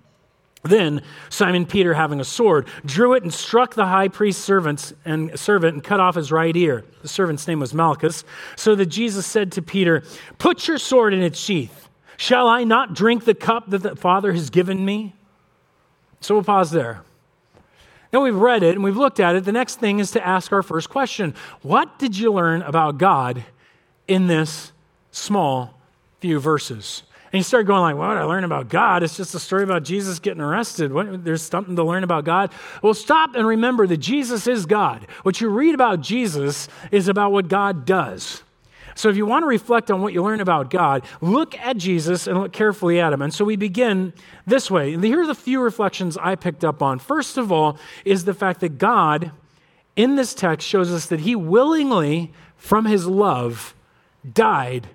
Then 0.63 1.01
Simon 1.29 1.65
Peter, 1.65 1.95
having 1.95 2.19
a 2.19 2.23
sword, 2.23 2.67
drew 2.85 3.13
it 3.13 3.23
and 3.23 3.33
struck 3.33 3.73
the 3.73 3.87
high 3.87 4.07
priest's 4.09 4.43
servants 4.43 4.93
and 5.05 5.37
servant 5.39 5.73
and 5.73 5.83
cut 5.83 5.99
off 5.99 6.15
his 6.15 6.31
right 6.31 6.55
ear. 6.55 6.85
The 7.01 7.07
servant's 7.07 7.47
name 7.47 7.59
was 7.59 7.73
Malchus. 7.73 8.23
So 8.55 8.75
that 8.75 8.85
Jesus 8.85 9.25
said 9.25 9.51
to 9.53 9.61
Peter, 9.61 10.03
"Put 10.37 10.67
your 10.67 10.77
sword 10.77 11.13
in 11.13 11.23
its 11.23 11.39
sheath. 11.39 11.89
Shall 12.15 12.47
I 12.47 12.63
not 12.63 12.93
drink 12.93 13.25
the 13.25 13.33
cup 13.33 13.71
that 13.71 13.81
the 13.81 13.95
Father 13.95 14.33
has 14.33 14.51
given 14.51 14.85
me?" 14.85 15.15
So 16.19 16.35
we'll 16.35 16.43
pause 16.43 16.69
there. 16.69 17.01
Now 18.13 18.21
we've 18.21 18.35
read 18.35 18.61
it 18.61 18.75
and 18.75 18.83
we've 18.83 18.97
looked 18.97 19.19
at 19.19 19.35
it. 19.35 19.45
The 19.45 19.51
next 19.51 19.79
thing 19.79 19.97
is 19.97 20.11
to 20.11 20.25
ask 20.25 20.51
our 20.51 20.61
first 20.61 20.91
question: 20.91 21.33
What 21.63 21.97
did 21.97 22.15
you 22.15 22.31
learn 22.31 22.61
about 22.61 22.99
God 22.99 23.45
in 24.07 24.27
this 24.27 24.73
small 25.09 25.79
few 26.19 26.39
verses? 26.39 27.01
And 27.33 27.39
you 27.39 27.43
start 27.43 27.65
going 27.65 27.81
like, 27.81 27.95
what 27.95 28.17
I 28.17 28.23
learn 28.23 28.43
about 28.43 28.67
God? 28.67 29.03
It's 29.03 29.15
just 29.15 29.33
a 29.33 29.39
story 29.39 29.63
about 29.63 29.83
Jesus 29.83 30.19
getting 30.19 30.41
arrested. 30.41 30.91
What, 30.91 31.23
there's 31.23 31.41
something 31.41 31.77
to 31.77 31.83
learn 31.83 32.03
about 32.03 32.25
God. 32.25 32.51
Well, 32.81 32.93
stop 32.93 33.35
and 33.35 33.47
remember 33.47 33.87
that 33.87 33.97
Jesus 33.97 34.47
is 34.47 34.65
God. 34.65 35.07
What 35.23 35.39
you 35.39 35.47
read 35.47 35.73
about 35.73 36.01
Jesus 36.01 36.67
is 36.91 37.07
about 37.07 37.31
what 37.31 37.47
God 37.47 37.85
does. 37.85 38.43
So 38.95 39.07
if 39.07 39.15
you 39.15 39.25
want 39.25 39.43
to 39.43 39.47
reflect 39.47 39.89
on 39.89 40.01
what 40.01 40.11
you 40.11 40.21
learn 40.21 40.41
about 40.41 40.69
God, 40.69 41.05
look 41.21 41.57
at 41.57 41.77
Jesus 41.77 42.27
and 42.27 42.37
look 42.37 42.51
carefully 42.51 42.99
at 42.99 43.13
him. 43.13 43.21
And 43.21 43.33
so 43.33 43.45
we 43.45 43.55
begin 43.55 44.11
this 44.45 44.69
way. 44.69 44.93
And 44.93 45.03
here 45.03 45.21
are 45.21 45.27
the 45.27 45.33
few 45.33 45.61
reflections 45.61 46.17
I 46.17 46.35
picked 46.35 46.65
up 46.65 46.81
on. 46.81 46.99
First 46.99 47.37
of 47.37 47.49
all, 47.49 47.77
is 48.03 48.25
the 48.25 48.33
fact 48.33 48.59
that 48.59 48.77
God 48.77 49.31
in 49.95 50.15
this 50.15 50.33
text 50.33 50.67
shows 50.67 50.91
us 50.91 51.05
that 51.05 51.21
he 51.21 51.35
willingly, 51.35 52.33
from 52.57 52.85
his 52.85 53.07
love, 53.07 53.73
died 54.33 54.89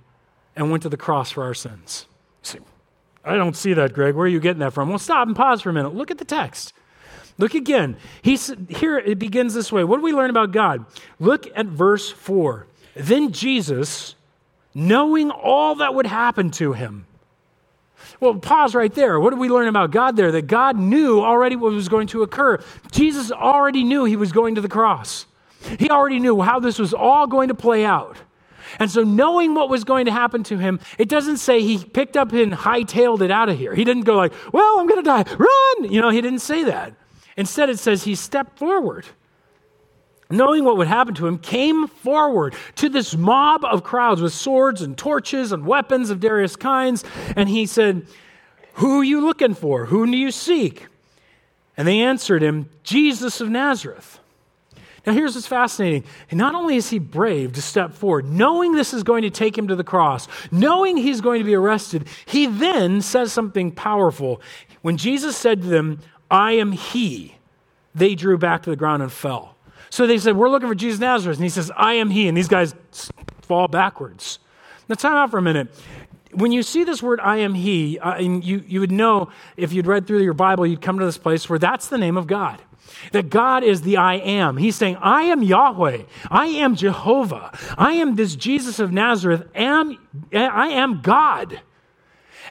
and 0.55 0.71
went 0.71 0.83
to 0.83 0.89
the 0.91 0.97
cross 0.97 1.31
for 1.31 1.45
our 1.45 1.55
sins. 1.55 2.07
I 3.25 3.35
don't 3.35 3.57
see 3.57 3.73
that, 3.75 3.93
Greg. 3.93 4.15
Where 4.15 4.27
are 4.27 4.29
you 4.29 4.39
getting 4.39 4.61
that 4.61 4.73
from? 4.73 4.89
Well, 4.89 4.99
stop 4.99 5.27
and 5.27 5.35
pause 5.35 5.61
for 5.61 5.71
a 5.71 5.73
minute. 5.73 5.95
Look 5.95 6.11
at 6.11 6.19
the 6.19 6.25
text. 6.25 6.73
Look 7.39 7.55
again. 7.55 7.97
He's, 8.23 8.55
here 8.69 8.99
it 8.99 9.19
begins 9.19 9.53
this 9.53 9.73
way. 9.73 9.85
What 9.85 9.97
do 9.97 10.03
we 10.03 10.13
learn 10.13 10.31
about 10.31 10.53
God? 10.53 10.87
Look 11.19 11.49
at 11.55 11.67
verse 11.67 12.11
4. 12.11 12.67
Then 12.95 13.33
Jesus, 13.33 14.15
knowing 14.75 15.31
all 15.31 15.75
that 15.77 15.95
would 15.95 16.07
happen 16.07 16.51
to 16.53 16.73
him. 16.73 17.07
Well, 18.21 18.37
pause 18.37 18.75
right 18.75 18.95
there. 18.95 19.21
What 19.21 19.31
do 19.31 19.37
we 19.37 19.49
learn 19.49 19.69
about 19.69 19.91
God 19.91 20.17
there? 20.17 20.33
That 20.33 20.47
God 20.47 20.79
knew 20.79 21.21
already 21.21 21.57
what 21.57 21.73
was 21.73 21.89
going 21.89 22.07
to 22.09 22.23
occur. 22.23 22.63
Jesus 22.93 23.31
already 23.31 23.85
knew 23.85 24.05
he 24.05 24.17
was 24.17 24.33
going 24.33 24.55
to 24.55 24.61
the 24.61 24.69
cross, 24.69 25.27
he 25.79 25.91
already 25.91 26.21
knew 26.21 26.41
how 26.41 26.61
this 26.61 26.79
was 26.79 26.95
all 26.95 27.27
going 27.27 27.49
to 27.49 27.55
play 27.55 27.85
out. 27.85 28.17
And 28.79 28.91
so, 28.91 29.03
knowing 29.03 29.55
what 29.55 29.69
was 29.69 29.85
going 29.85 30.07
to 30.07 30.13
happen 30.13 30.43
to 30.45 30.59
him, 30.59 30.81
it 30.99 31.09
doesn't 31.09 31.39
say 31.39 31.63
he 31.63 31.83
picked 31.83 32.17
up 32.17 32.33
and 32.33 32.53
hightailed 32.53 33.21
it 33.21 33.31
out 33.31 33.49
of 33.49 33.59
here. 33.59 33.75
He 33.75 33.85
didn't 33.85 34.05
go 34.05 34.17
like, 34.17 34.33
well, 34.53 34.79
I'm 34.79 34.87
going 34.87 35.03
to 35.03 35.09
die, 35.09 35.25
run. 35.39 35.93
You 35.93 36.01
know, 36.01 36.11
he 36.11 36.21
didn't 36.21 36.41
say 36.41 36.65
that. 36.65 36.95
Instead, 37.37 37.71
it 37.71 37.79
says 37.79 38.05
he 38.05 38.15
stepped 38.15 38.59
forward. 38.59 39.07
Knowing 40.29 40.65
what 40.65 40.77
would 40.77 40.89
happen 40.89 41.15
to 41.15 41.27
him, 41.27 41.39
came 41.39 41.87
forward 41.87 42.55
to 42.75 42.89
this 42.89 43.17
mob 43.17 43.65
of 43.65 43.85
crowds 43.85 44.21
with 44.21 44.33
swords 44.33 44.83
and 44.83 44.99
torches 44.99 45.53
and 45.53 45.65
weapons 45.65 46.11
of 46.11 46.19
various 46.19 46.57
kinds. 46.57 47.05
And 47.37 47.49
he 47.49 47.67
said, 47.67 48.07
Who 48.75 49.01
are 49.01 49.05
you 49.05 49.21
looking 49.21 49.55
for? 49.55 49.87
Who 49.87 50.05
do 50.05 50.17
you 50.17 50.33
seek? 50.33 50.87
And 51.77 51.87
they 51.87 52.01
answered 52.01 52.43
him, 52.43 52.71
Jesus 52.83 53.41
of 53.41 53.51
Nazareth. 53.51 54.19
Now, 55.07 55.13
here's 55.13 55.37
what's 55.37 55.47
fascinating. 55.47 56.03
Not 56.33 56.57
only 56.57 56.75
is 56.75 56.91
he 56.91 56.99
brave 56.99 57.53
to 57.53 57.63
step 57.63 57.95
forward, 57.95 58.27
knowing 58.27 58.73
this 58.73 58.93
is 58.93 59.05
going 59.05 59.23
to 59.23 59.31
take 59.31 59.57
him 59.57 59.69
to 59.69 59.77
the 59.77 59.85
cross, 59.85 60.27
knowing 60.51 60.97
he's 60.97 61.21
going 61.21 61.39
to 61.39 61.45
be 61.45 61.55
arrested, 61.55 62.09
he 62.27 62.47
then 62.47 63.01
says 63.01 63.33
something 63.33 63.71
powerful. 63.71 64.41
When 64.83 64.97
Jesus 64.97 65.37
said 65.37 65.63
to 65.63 65.69
them, 65.69 66.01
I 66.29 66.53
am 66.53 66.73
he, 66.73 67.37
they 67.95 68.17
drew 68.17 68.37
back 68.37 68.65
to 68.65 68.71
the 68.71 68.77
ground 68.77 69.01
and 69.01 69.13
fell. 69.13 69.57
So 69.91 70.09
they 70.09 70.19
said, 70.19 70.37
We're 70.37 70.49
looking 70.49 70.69
for 70.69 70.75
Jesus 70.75 70.99
Nazareth. 70.99 71.39
And 71.39 71.45
he 71.45 71.51
says, 71.51 71.71
I 71.77 71.95
am 71.95 72.11
he. 72.11 72.27
And 72.27 72.37
these 72.37 72.49
guys 72.49 72.75
fall 73.43 73.69
backwards. 73.69 74.41
Now, 74.89 74.97
time 74.97 75.15
out 75.15 75.31
for 75.31 75.39
a 75.39 75.43
minute. 75.43 75.69
When 76.33 76.51
you 76.51 76.65
see 76.65 76.83
this 76.83 77.01
word, 77.01 77.21
I 77.21 77.39
am 77.39 77.55
he, 77.55 77.99
uh, 78.01 78.19
you, 78.19 78.63
you 78.67 78.81
would 78.81 78.91
know 78.91 79.31
if 79.57 79.73
you'd 79.73 79.87
read 79.87 80.07
through 80.07 80.23
your 80.23 80.35
Bible, 80.35 80.67
you'd 80.67 80.83
come 80.83 80.99
to 80.99 81.05
this 81.05 81.17
place 81.17 81.49
where 81.49 81.59
that's 81.59 81.87
the 81.87 81.97
name 81.97 82.17
of 82.17 82.27
God. 82.27 82.61
That 83.13 83.31
God 83.31 83.63
is 83.63 83.83
the 83.83 83.97
I 83.97 84.15
am. 84.15 84.57
He's 84.57 84.77
saying, 84.77 84.97
I 84.97 85.25
am 85.25 85.43
Yahweh. 85.43 86.03
I 86.31 86.47
am 86.47 86.75
Jehovah. 86.75 87.57
I 87.77 87.93
am 87.95 88.17
this 88.17 88.35
Jesus 88.35 88.79
of 88.79 88.93
Nazareth. 88.93 89.47
Am, 89.55 89.99
I 90.33 90.69
am 90.69 91.03
God. 91.03 91.61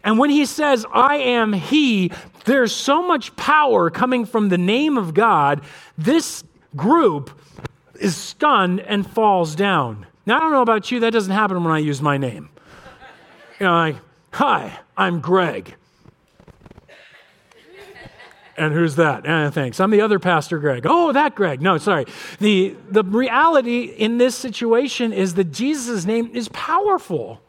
And 0.03 0.19
when 0.19 0.29
he 0.29 0.45
says, 0.45 0.85
I 0.93 1.17
am 1.17 1.51
He, 1.53 2.11
there's 2.45 2.73
so 2.73 3.01
much 3.01 3.35
power 3.35 3.89
coming 3.89 4.25
from 4.25 4.49
the 4.49 4.57
name 4.57 4.97
of 4.97 5.13
God, 5.13 5.61
this 5.97 6.43
group 6.75 7.31
is 7.99 8.15
stunned 8.15 8.81
and 8.81 9.09
falls 9.09 9.55
down. 9.55 10.05
Now, 10.25 10.37
I 10.37 10.39
don't 10.41 10.51
know 10.51 10.61
about 10.61 10.91
you, 10.91 10.99
that 11.01 11.13
doesn't 11.13 11.33
happen 11.33 11.63
when 11.63 11.73
I 11.73 11.79
use 11.79 12.01
my 12.01 12.17
name. 12.17 12.49
You 13.59 13.65
know, 13.65 13.73
like, 13.73 13.95
hi, 14.31 14.79
I'm 14.97 15.21
Greg. 15.21 15.75
And 18.57 18.73
who's 18.73 18.95
that? 18.95 19.27
Eh, 19.27 19.49
thanks. 19.49 19.79
I'm 19.79 19.91
the 19.91 20.01
other 20.01 20.17
Pastor 20.17 20.59
Greg. 20.59 20.85
Oh, 20.87 21.11
that 21.11 21.35
Greg. 21.35 21.61
No, 21.61 21.77
sorry. 21.77 22.05
The, 22.39 22.75
the 22.89 23.03
reality 23.03 23.83
in 23.83 24.17
this 24.17 24.35
situation 24.35 25.11
is 25.11 25.33
that 25.35 25.51
Jesus' 25.51 26.05
name 26.05 26.29
is 26.33 26.47
powerful. 26.49 27.41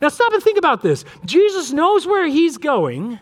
Now, 0.00 0.08
stop 0.08 0.32
and 0.32 0.42
think 0.42 0.58
about 0.58 0.82
this. 0.82 1.04
Jesus 1.24 1.72
knows 1.72 2.06
where 2.06 2.26
he's 2.26 2.58
going, 2.58 3.20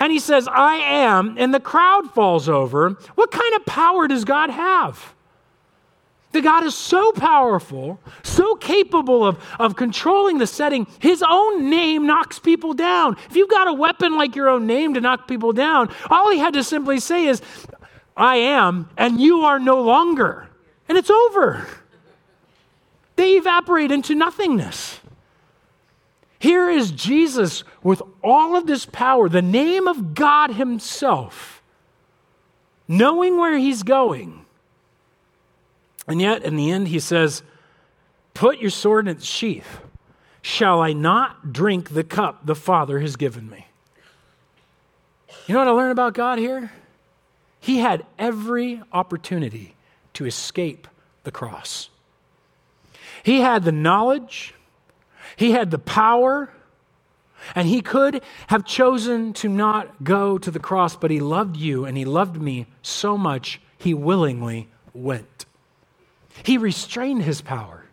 and 0.00 0.10
he 0.10 0.18
says, 0.18 0.48
I 0.48 0.76
am, 0.76 1.36
and 1.38 1.52
the 1.52 1.60
crowd 1.60 2.10
falls 2.14 2.48
over. 2.48 2.90
What 3.14 3.30
kind 3.30 3.54
of 3.54 3.66
power 3.66 4.08
does 4.08 4.24
God 4.24 4.50
have? 4.50 5.14
The 6.32 6.40
God 6.40 6.64
is 6.64 6.74
so 6.74 7.12
powerful, 7.12 8.00
so 8.22 8.54
capable 8.54 9.26
of, 9.26 9.38
of 9.58 9.76
controlling 9.76 10.38
the 10.38 10.46
setting, 10.46 10.86
his 10.98 11.22
own 11.26 11.68
name 11.68 12.06
knocks 12.06 12.38
people 12.38 12.72
down. 12.72 13.18
If 13.28 13.36
you've 13.36 13.50
got 13.50 13.68
a 13.68 13.72
weapon 13.72 14.16
like 14.16 14.34
your 14.34 14.48
own 14.48 14.66
name 14.66 14.94
to 14.94 15.00
knock 15.00 15.28
people 15.28 15.52
down, 15.52 15.94
all 16.08 16.30
he 16.30 16.38
had 16.38 16.54
to 16.54 16.64
simply 16.64 17.00
say 17.00 17.26
is, 17.26 17.42
I 18.16 18.36
am, 18.36 18.88
and 18.96 19.20
you 19.20 19.42
are 19.42 19.58
no 19.58 19.82
longer. 19.82 20.48
And 20.88 20.96
it's 20.96 21.10
over. 21.10 21.66
They 23.16 23.32
evaporate 23.32 23.92
into 23.92 24.14
nothingness. 24.14 25.00
Here 26.38 26.70
is 26.70 26.90
Jesus 26.90 27.62
with 27.82 28.02
all 28.22 28.56
of 28.56 28.66
this 28.66 28.86
power, 28.86 29.28
the 29.28 29.42
name 29.42 29.86
of 29.86 30.14
God 30.14 30.52
Himself, 30.52 31.62
knowing 32.88 33.38
where 33.38 33.56
He's 33.56 33.82
going 33.82 34.41
and 36.06 36.20
yet, 36.20 36.42
in 36.42 36.56
the 36.56 36.70
end, 36.70 36.88
he 36.88 36.98
says, 36.98 37.42
Put 38.34 38.58
your 38.58 38.70
sword 38.70 39.06
in 39.06 39.16
its 39.16 39.26
sheath. 39.26 39.80
Shall 40.40 40.80
I 40.80 40.92
not 40.92 41.52
drink 41.52 41.90
the 41.90 42.02
cup 42.02 42.46
the 42.46 42.54
Father 42.54 42.98
has 43.00 43.16
given 43.16 43.48
me? 43.48 43.66
You 45.46 45.54
know 45.54 45.60
what 45.60 45.68
I 45.68 45.72
learned 45.72 45.92
about 45.92 46.14
God 46.14 46.38
here? 46.38 46.72
He 47.60 47.78
had 47.78 48.04
every 48.18 48.82
opportunity 48.92 49.76
to 50.14 50.26
escape 50.26 50.88
the 51.22 51.30
cross. 51.30 51.90
He 53.22 53.40
had 53.40 53.62
the 53.64 53.72
knowledge, 53.72 54.54
he 55.36 55.52
had 55.52 55.70
the 55.70 55.78
power, 55.78 56.52
and 57.54 57.68
he 57.68 57.80
could 57.80 58.22
have 58.48 58.64
chosen 58.64 59.32
to 59.34 59.48
not 59.48 60.02
go 60.02 60.38
to 60.38 60.50
the 60.50 60.58
cross, 60.58 60.96
but 60.96 61.10
he 61.10 61.20
loved 61.20 61.56
you 61.56 61.84
and 61.84 61.96
he 61.96 62.04
loved 62.04 62.40
me 62.40 62.66
so 62.82 63.16
much, 63.16 63.60
he 63.78 63.94
willingly 63.94 64.68
went. 64.92 65.46
He 66.42 66.58
restrained 66.58 67.22
his 67.22 67.40
power. 67.40 67.84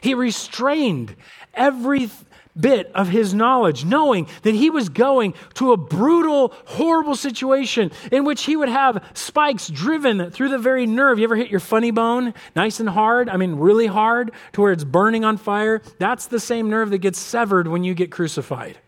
He 0.00 0.14
restrained 0.14 1.14
every 1.52 2.10
bit 2.58 2.90
of 2.94 3.08
his 3.08 3.34
knowledge, 3.34 3.84
knowing 3.84 4.28
that 4.42 4.54
he 4.54 4.70
was 4.70 4.88
going 4.88 5.34
to 5.54 5.72
a 5.72 5.76
brutal, 5.76 6.52
horrible 6.66 7.16
situation 7.16 7.90
in 8.12 8.24
which 8.24 8.44
he 8.44 8.56
would 8.56 8.68
have 8.68 9.04
spikes 9.14 9.68
driven 9.68 10.30
through 10.30 10.48
the 10.48 10.58
very 10.58 10.86
nerve. 10.86 11.18
You 11.18 11.24
ever 11.24 11.36
hit 11.36 11.50
your 11.50 11.60
funny 11.60 11.90
bone 11.90 12.34
nice 12.54 12.80
and 12.80 12.88
hard? 12.88 13.28
I 13.28 13.36
mean, 13.36 13.56
really 13.56 13.86
hard 13.86 14.32
to 14.52 14.60
where 14.60 14.72
it's 14.72 14.84
burning 14.84 15.24
on 15.24 15.36
fire? 15.36 15.82
That's 15.98 16.26
the 16.26 16.40
same 16.40 16.70
nerve 16.70 16.90
that 16.90 16.98
gets 16.98 17.18
severed 17.18 17.68
when 17.68 17.84
you 17.84 17.94
get 17.94 18.10
crucified. 18.10 18.78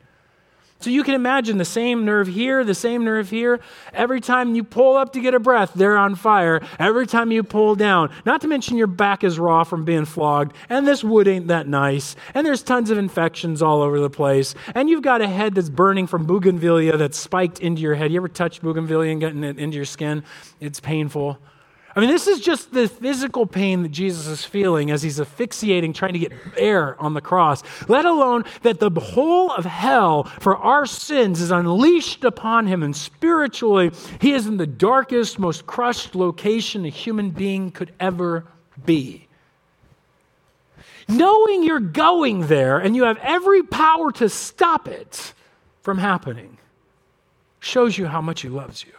So 0.87 0.91
you 0.91 1.03
can 1.03 1.15
imagine 1.15 1.59
the 1.59 1.65
same 1.65 2.05
nerve 2.05 2.29
here, 2.29 2.63
the 2.63 2.73
same 2.73 3.05
nerve 3.05 3.29
here. 3.29 3.59
Every 3.93 4.21
time 4.21 4.55
you 4.55 4.63
pull 4.63 4.97
up 4.97 5.15
to 5.15 5.21
get 5.21 5.35
a 5.35 5.41
breath, 5.41 5.73
they're 5.75 5.97
on 5.97 6.15
fire. 6.15 6.61
Every 6.79 7.09
time 7.09 7.33
you 7.33 7.43
pull 7.43 7.75
down, 7.75 8.13
not 8.25 8.41
to 8.43 8.47
mention 8.47 8.77
your 8.77 8.87
back 8.87 9.25
is 9.25 9.37
raw 9.37 9.65
from 9.65 9.85
being 9.85 10.05
flogged, 10.05 10.55
and 10.69 10.87
this 10.87 11.03
wood 11.03 11.27
ain't 11.27 11.49
that 11.49 11.67
nice, 11.67 12.15
and 12.35 12.47
there's 12.47 12.63
tons 12.63 12.91
of 12.91 12.99
infections 12.99 13.63
all 13.63 13.83
over 13.83 13.99
the 13.99 14.09
place, 14.09 14.55
and 14.77 14.89
you've 14.89 15.03
got 15.03 15.21
a 15.21 15.27
head 15.27 15.57
that's 15.57 15.71
burning 15.71 16.07
from 16.07 16.25
bougainvillea 16.25 16.97
that's 16.97 17.19
spiked 17.19 17.59
into 17.59 17.83
your 17.83 17.97
head. 17.97 18.13
You 18.13 18.19
ever 18.19 18.29
touch 18.29 18.63
bougainvillea 18.63 19.11
and 19.11 19.21
gotten 19.21 19.43
it 19.43 19.59
into 19.59 19.75
your 19.75 19.87
skin? 19.87 20.23
It's 20.61 20.79
painful. 20.79 21.41
I 21.97 22.01
mean, 22.01 22.11
this 22.11 22.27
is 22.27 22.41
just 22.41 22.75
the 22.75 22.89
physical 22.89 23.47
pain 23.47 23.83
that 23.83 23.89
Jesus 23.89 24.27
is 24.27 24.45
feeling 24.45 24.91
as 24.91 25.03
he's 25.03 25.19
asphyxiating, 25.19 25.95
trying 25.95 26.13
to 26.13 26.19
get 26.19 26.33
air 26.59 27.01
on 27.01 27.15
the 27.15 27.23
cross, 27.23 27.63
let 27.89 28.05
alone 28.05 28.45
that 28.63 28.81
the 28.81 28.91
whole 28.91 29.51
of 29.51 29.65
hell 29.65 30.25
for 30.25 30.59
our 30.59 30.85
sins 30.85 31.41
is 31.41 31.51
unleashed 31.51 32.23
upon 32.23 32.67
him. 32.67 32.83
And 32.83 32.95
spiritually, 32.95 33.93
he 34.21 34.33
is 34.33 34.47
in 34.47 34.59
the 34.59 34.67
darkest, 34.67 35.39
most 35.39 35.67
crushed 35.67 36.15
location 36.15 36.85
a 36.85 36.91
human 36.91 37.31
being 37.31 37.71
could 37.71 37.95
ever 37.99 38.45
be. 38.85 39.27
Knowing 41.09 41.63
you're 41.63 41.81
going 41.81 42.49
there 42.49 42.77
and 42.77 42.95
you 42.95 43.05
have 43.05 43.17
every 43.23 43.63
power 43.63 44.13
to 44.13 44.29
stop 44.29 44.87
it 44.87 45.33
from 45.81 45.97
happening 45.97 46.59
shows 47.59 47.97
you 47.97 48.05
how 48.05 48.21
much 48.21 48.43
he 48.43 48.51
loves 48.51 48.85
you 48.85 48.93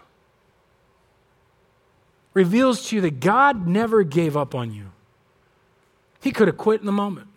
reveals 2.38 2.88
to 2.88 2.96
you 2.96 3.02
that 3.02 3.20
God 3.20 3.66
never 3.66 4.04
gave 4.04 4.38
up 4.38 4.54
on 4.54 4.72
you. 4.72 4.92
He 6.22 6.32
could 6.32 6.48
have 6.48 6.58
quit 6.58 6.80
in 6.80 6.86
the 6.86 6.92
moment. 6.92 7.30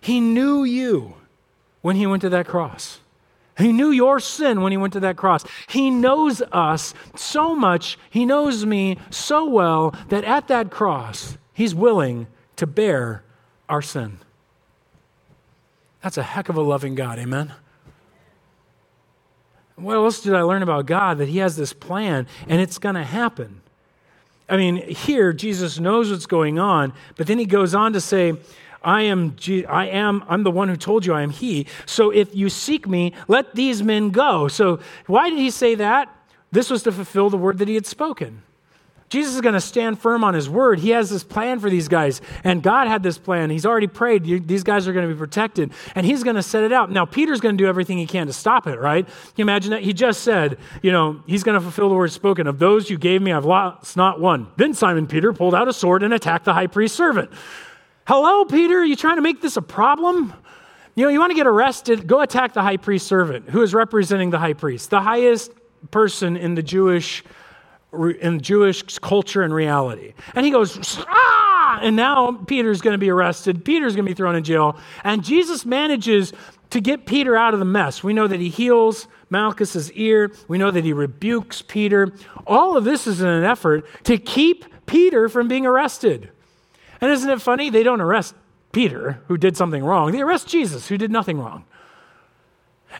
He 0.00 0.20
knew 0.20 0.62
you 0.62 1.14
when 1.80 1.96
he 1.96 2.06
went 2.06 2.22
to 2.22 2.28
that 2.28 2.46
cross. 2.46 3.00
He 3.58 3.72
knew 3.72 3.90
your 3.90 4.20
sin 4.20 4.62
when 4.62 4.70
he 4.70 4.78
went 4.78 4.92
to 4.92 5.00
that 5.00 5.16
cross. 5.16 5.44
He 5.66 5.90
knows 5.90 6.42
us 6.52 6.94
so 7.16 7.56
much, 7.56 7.98
he 8.08 8.24
knows 8.24 8.64
me 8.64 8.98
so 9.10 9.48
well 9.48 9.94
that 10.10 10.22
at 10.22 10.46
that 10.46 10.70
cross, 10.70 11.36
he's 11.52 11.74
willing 11.74 12.28
to 12.56 12.68
bear 12.68 13.24
our 13.68 13.82
sin. 13.82 14.18
That's 16.04 16.18
a 16.18 16.22
heck 16.22 16.48
of 16.48 16.56
a 16.56 16.62
loving 16.62 16.94
God, 16.94 17.18
amen? 17.18 17.52
What 19.74 19.94
else 19.94 20.20
did 20.20 20.34
I 20.34 20.42
learn 20.42 20.62
about 20.62 20.86
God? 20.86 21.18
That 21.18 21.28
he 21.28 21.38
has 21.38 21.56
this 21.56 21.72
plan 21.72 22.28
and 22.46 22.60
it's 22.60 22.78
going 22.78 22.94
to 22.94 23.02
happen. 23.02 23.61
I 24.52 24.58
mean, 24.58 24.76
here 24.86 25.32
Jesus 25.32 25.78
knows 25.78 26.10
what's 26.10 26.26
going 26.26 26.58
on, 26.58 26.92
but 27.16 27.26
then 27.26 27.38
he 27.38 27.46
goes 27.46 27.74
on 27.74 27.94
to 27.94 28.02
say, 28.02 28.34
I 28.82 29.00
am, 29.00 29.34
I 29.66 29.86
am, 29.86 30.22
I'm 30.28 30.42
the 30.42 30.50
one 30.50 30.68
who 30.68 30.76
told 30.76 31.06
you 31.06 31.14
I 31.14 31.22
am 31.22 31.30
he. 31.30 31.66
So 31.86 32.10
if 32.10 32.34
you 32.34 32.50
seek 32.50 32.86
me, 32.86 33.14
let 33.28 33.54
these 33.54 33.82
men 33.82 34.10
go. 34.10 34.48
So 34.48 34.80
why 35.06 35.30
did 35.30 35.38
he 35.38 35.48
say 35.48 35.74
that? 35.76 36.14
This 36.50 36.68
was 36.68 36.82
to 36.82 36.92
fulfill 36.92 37.30
the 37.30 37.38
word 37.38 37.56
that 37.58 37.68
he 37.68 37.74
had 37.74 37.86
spoken. 37.86 38.42
Jesus 39.12 39.34
is 39.34 39.42
going 39.42 39.52
to 39.52 39.60
stand 39.60 40.00
firm 40.00 40.24
on 40.24 40.32
his 40.32 40.48
word. 40.48 40.78
He 40.78 40.88
has 40.90 41.10
this 41.10 41.22
plan 41.22 41.60
for 41.60 41.68
these 41.68 41.86
guys, 41.86 42.22
and 42.44 42.62
God 42.62 42.88
had 42.88 43.02
this 43.02 43.18
plan. 43.18 43.50
He's 43.50 43.66
already 43.66 43.86
prayed. 43.86 44.24
These 44.24 44.62
guys 44.62 44.88
are 44.88 44.94
going 44.94 45.06
to 45.06 45.14
be 45.14 45.18
protected, 45.18 45.74
and 45.94 46.06
he's 46.06 46.24
going 46.24 46.36
to 46.36 46.42
set 46.42 46.64
it 46.64 46.72
out. 46.72 46.90
Now, 46.90 47.04
Peter's 47.04 47.38
going 47.38 47.54
to 47.54 47.62
do 47.62 47.68
everything 47.68 47.98
he 47.98 48.06
can 48.06 48.26
to 48.28 48.32
stop 48.32 48.66
it, 48.66 48.80
right? 48.80 49.04
Can 49.04 49.34
you 49.36 49.42
imagine 49.42 49.72
that? 49.72 49.82
He 49.82 49.92
just 49.92 50.22
said, 50.22 50.56
you 50.80 50.92
know, 50.92 51.22
he's 51.26 51.42
going 51.42 51.56
to 51.56 51.60
fulfill 51.60 51.90
the 51.90 51.94
word 51.94 52.10
spoken. 52.10 52.46
Of 52.46 52.58
those 52.58 52.88
you 52.88 52.96
gave 52.96 53.20
me, 53.20 53.32
I've 53.32 53.44
lost 53.44 53.98
not 53.98 54.18
one. 54.18 54.46
Then 54.56 54.72
Simon 54.72 55.06
Peter 55.06 55.34
pulled 55.34 55.54
out 55.54 55.68
a 55.68 55.74
sword 55.74 56.02
and 56.02 56.14
attacked 56.14 56.46
the 56.46 56.54
high 56.54 56.68
priest's 56.68 56.96
servant. 56.96 57.30
Hello, 58.06 58.46
Peter, 58.46 58.78
are 58.78 58.84
you 58.84 58.96
trying 58.96 59.16
to 59.16 59.22
make 59.22 59.42
this 59.42 59.58
a 59.58 59.62
problem? 59.62 60.32
You 60.94 61.04
know, 61.04 61.10
you 61.10 61.20
want 61.20 61.32
to 61.32 61.36
get 61.36 61.46
arrested, 61.46 62.06
go 62.06 62.22
attack 62.22 62.54
the 62.54 62.62
high 62.62 62.78
priest's 62.78 63.08
servant, 63.08 63.50
who 63.50 63.60
is 63.60 63.74
representing 63.74 64.30
the 64.30 64.38
high 64.38 64.54
priest, 64.54 64.88
the 64.88 65.02
highest 65.02 65.52
person 65.90 66.38
in 66.38 66.54
the 66.54 66.62
Jewish 66.62 67.22
in 67.92 68.40
Jewish 68.40 68.82
culture 68.98 69.42
and 69.42 69.52
reality. 69.52 70.14
And 70.34 70.44
he 70.44 70.52
goes, 70.52 70.98
ah! 71.08 71.80
And 71.82 71.96
now 71.96 72.32
Peter's 72.32 72.80
going 72.80 72.94
to 72.94 72.98
be 72.98 73.10
arrested. 73.10 73.64
Peter's 73.64 73.94
going 73.94 74.04
to 74.04 74.10
be 74.10 74.14
thrown 74.14 74.34
in 74.34 74.44
jail. 74.44 74.78
And 75.04 75.24
Jesus 75.24 75.64
manages 75.64 76.32
to 76.70 76.80
get 76.80 77.06
Peter 77.06 77.36
out 77.36 77.54
of 77.54 77.60
the 77.60 77.66
mess. 77.66 78.02
We 78.02 78.12
know 78.12 78.26
that 78.26 78.40
he 78.40 78.48
heals 78.48 79.06
Malchus's 79.30 79.92
ear. 79.92 80.32
We 80.48 80.58
know 80.58 80.70
that 80.70 80.84
he 80.84 80.92
rebukes 80.92 81.62
Peter. 81.62 82.12
All 82.46 82.76
of 82.76 82.84
this 82.84 83.06
is 83.06 83.20
in 83.20 83.28
an 83.28 83.44
effort 83.44 83.86
to 84.04 84.18
keep 84.18 84.64
Peter 84.86 85.28
from 85.28 85.48
being 85.48 85.66
arrested. 85.66 86.30
And 87.00 87.10
isn't 87.10 87.28
it 87.28 87.42
funny? 87.42 87.70
They 87.70 87.82
don't 87.82 88.00
arrest 88.00 88.34
Peter, 88.72 89.22
who 89.28 89.36
did 89.36 89.56
something 89.56 89.84
wrong. 89.84 90.12
They 90.12 90.22
arrest 90.22 90.48
Jesus, 90.48 90.88
who 90.88 90.96
did 90.96 91.10
nothing 91.10 91.38
wrong. 91.38 91.64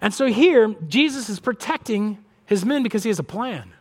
And 0.00 0.12
so 0.12 0.26
here, 0.26 0.74
Jesus 0.86 1.28
is 1.28 1.40
protecting 1.40 2.22
his 2.44 2.64
men 2.64 2.82
because 2.82 3.02
he 3.02 3.08
has 3.08 3.18
a 3.18 3.24
plan. 3.24 3.72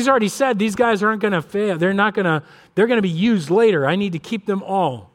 He's 0.00 0.08
already 0.08 0.30
said 0.30 0.58
these 0.58 0.76
guys 0.76 1.02
aren't 1.02 1.20
going 1.20 1.34
to 1.34 1.42
fail. 1.42 1.76
They're 1.76 1.92
not 1.92 2.14
going 2.14 2.24
to, 2.24 2.42
they're 2.74 2.86
going 2.86 2.96
to 2.96 3.02
be 3.02 3.10
used 3.10 3.50
later. 3.50 3.86
I 3.86 3.96
need 3.96 4.12
to 4.12 4.18
keep 4.18 4.46
them 4.46 4.62
all. 4.62 5.10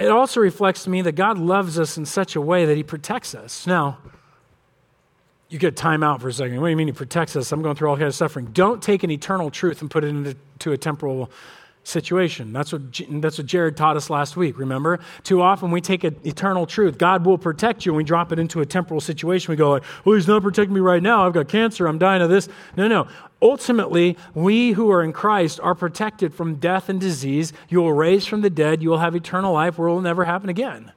It 0.00 0.08
also 0.08 0.40
reflects 0.40 0.82
to 0.82 0.90
me 0.90 1.00
that 1.02 1.12
God 1.12 1.38
loves 1.38 1.78
us 1.78 1.96
in 1.96 2.04
such 2.04 2.34
a 2.34 2.40
way 2.40 2.64
that 2.64 2.76
he 2.76 2.82
protects 2.82 3.36
us. 3.36 3.68
Now, 3.68 3.98
you 5.48 5.60
get 5.60 5.76
time 5.76 6.02
out 6.02 6.20
for 6.20 6.26
a 6.26 6.32
second. 6.32 6.60
What 6.60 6.66
do 6.66 6.70
you 6.70 6.76
mean 6.76 6.88
he 6.88 6.92
protects 6.92 7.36
us? 7.36 7.52
I'm 7.52 7.62
going 7.62 7.76
through 7.76 7.90
all 7.90 7.96
kinds 7.96 8.14
of 8.14 8.16
suffering. 8.16 8.46
Don't 8.46 8.82
take 8.82 9.04
an 9.04 9.12
eternal 9.12 9.52
truth 9.52 9.80
and 9.80 9.88
put 9.88 10.02
it 10.02 10.08
into 10.08 10.72
a 10.72 10.76
temporal 10.76 11.30
situation. 11.84 12.52
That's 12.52 12.72
what, 12.72 12.82
that's 13.08 13.38
what 13.38 13.46
Jared 13.46 13.76
taught 13.76 13.96
us 13.96 14.10
last 14.10 14.36
week, 14.36 14.58
remember? 14.58 15.00
Too 15.22 15.40
often 15.40 15.70
we 15.70 15.80
take 15.80 16.02
an 16.04 16.16
eternal 16.24 16.66
truth. 16.66 16.98
God 16.98 17.24
will 17.24 17.38
protect 17.38 17.86
you, 17.86 17.92
and 17.92 17.96
we 17.96 18.04
drop 18.04 18.32
it 18.32 18.38
into 18.38 18.60
a 18.60 18.66
temporal 18.66 19.00
situation. 19.00 19.52
We 19.52 19.56
go 19.56 19.70
like, 19.70 19.84
well, 20.04 20.16
he's 20.16 20.26
not 20.26 20.42
protecting 20.42 20.74
me 20.74 20.80
right 20.80 21.02
now. 21.02 21.26
I've 21.26 21.32
got 21.32 21.48
cancer. 21.48 21.86
I'm 21.86 21.98
dying 21.98 22.22
of 22.22 22.30
this. 22.30 22.48
No, 22.76 22.88
no. 22.88 23.06
Ultimately, 23.42 24.16
we 24.34 24.72
who 24.72 24.90
are 24.90 25.02
in 25.02 25.12
Christ 25.12 25.60
are 25.60 25.74
protected 25.74 26.32
from 26.32 26.56
death 26.56 26.88
and 26.88 26.98
disease. 26.98 27.52
You 27.68 27.82
will 27.82 27.92
raise 27.92 28.24
from 28.24 28.40
the 28.40 28.50
dead. 28.50 28.82
You 28.82 28.90
will 28.90 28.98
have 28.98 29.14
eternal 29.14 29.52
life 29.52 29.78
where 29.78 29.88
it 29.88 29.92
will 29.92 30.00
never 30.00 30.24
happen 30.24 30.48
again. 30.48 30.92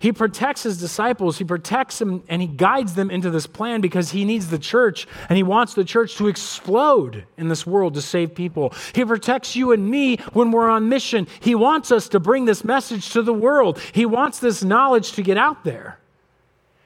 He 0.00 0.12
protects 0.12 0.62
his 0.62 0.78
disciples, 0.78 1.38
he 1.38 1.44
protects 1.44 1.98
them, 1.98 2.22
and 2.28 2.40
he 2.40 2.48
guides 2.48 2.94
them 2.94 3.10
into 3.10 3.30
this 3.30 3.46
plan 3.46 3.80
because 3.80 4.10
he 4.10 4.24
needs 4.24 4.48
the 4.48 4.58
church 4.58 5.06
and 5.28 5.36
he 5.36 5.42
wants 5.42 5.74
the 5.74 5.84
church 5.84 6.16
to 6.16 6.28
explode 6.28 7.24
in 7.36 7.48
this 7.48 7.66
world 7.66 7.94
to 7.94 8.02
save 8.02 8.34
people. 8.34 8.72
He 8.94 9.04
protects 9.04 9.56
you 9.56 9.72
and 9.72 9.90
me 9.90 10.18
when 10.32 10.50
we're 10.50 10.70
on 10.70 10.88
mission. 10.88 11.26
He 11.40 11.54
wants 11.54 11.90
us 11.90 12.08
to 12.10 12.20
bring 12.20 12.44
this 12.44 12.64
message 12.64 13.10
to 13.12 13.22
the 13.22 13.34
world, 13.34 13.80
he 13.92 14.06
wants 14.06 14.38
this 14.38 14.62
knowledge 14.62 15.12
to 15.12 15.22
get 15.22 15.36
out 15.36 15.64
there. 15.64 15.98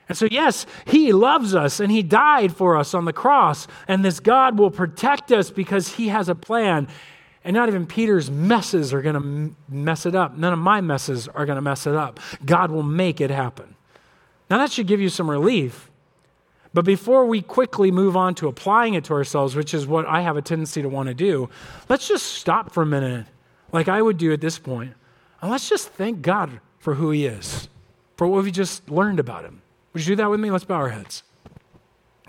And 0.08 0.18
so, 0.18 0.26
yes, 0.30 0.66
He 0.86 1.12
loves 1.12 1.54
us 1.54 1.80
and 1.80 1.90
He 1.90 2.02
died 2.02 2.54
for 2.54 2.76
us 2.76 2.92
on 2.92 3.06
the 3.06 3.14
cross. 3.14 3.66
And 3.88 4.04
this 4.04 4.20
God 4.20 4.58
will 4.58 4.70
protect 4.70 5.32
us 5.32 5.50
because 5.50 5.94
He 5.94 6.08
has 6.08 6.28
a 6.28 6.34
plan. 6.34 6.88
And 7.44 7.54
not 7.54 7.68
even 7.68 7.86
Peter's 7.86 8.30
messes 8.30 8.94
are 8.94 9.02
going 9.02 9.14
to 9.14 9.56
mess 9.68 10.06
it 10.06 10.14
up. 10.14 10.36
None 10.36 10.52
of 10.52 10.58
my 10.58 10.80
messes 10.80 11.26
are 11.28 11.44
going 11.44 11.56
to 11.56 11.62
mess 11.62 11.86
it 11.86 11.94
up. 11.94 12.20
God 12.44 12.70
will 12.70 12.84
make 12.84 13.20
it 13.20 13.30
happen. 13.30 13.74
Now, 14.48 14.58
that 14.58 14.70
should 14.70 14.86
give 14.86 15.00
you 15.00 15.08
some 15.08 15.30
relief. 15.30 15.90
But 16.74 16.84
before 16.84 17.26
we 17.26 17.42
quickly 17.42 17.90
move 17.90 18.16
on 18.16 18.34
to 18.36 18.48
applying 18.48 18.94
it 18.94 19.04
to 19.04 19.14
ourselves, 19.14 19.54
which 19.54 19.74
is 19.74 19.86
what 19.86 20.06
I 20.06 20.22
have 20.22 20.36
a 20.36 20.42
tendency 20.42 20.82
to 20.82 20.88
want 20.88 21.08
to 21.08 21.14
do, 21.14 21.50
let's 21.88 22.08
just 22.08 22.26
stop 22.26 22.72
for 22.72 22.82
a 22.82 22.86
minute, 22.86 23.26
like 23.72 23.88
I 23.88 24.00
would 24.00 24.18
do 24.18 24.32
at 24.32 24.40
this 24.40 24.58
point, 24.58 24.94
and 25.40 25.50
let's 25.50 25.68
just 25.68 25.88
thank 25.90 26.22
God 26.22 26.60
for 26.78 26.94
who 26.94 27.10
He 27.10 27.26
is, 27.26 27.68
for 28.16 28.26
what 28.26 28.44
we 28.44 28.50
just 28.50 28.88
learned 28.88 29.20
about 29.20 29.44
Him. 29.44 29.60
Would 29.92 30.06
you 30.06 30.12
do 30.12 30.16
that 30.22 30.30
with 30.30 30.40
me? 30.40 30.50
Let's 30.50 30.64
bow 30.64 30.76
our 30.76 30.88
heads. 30.88 31.22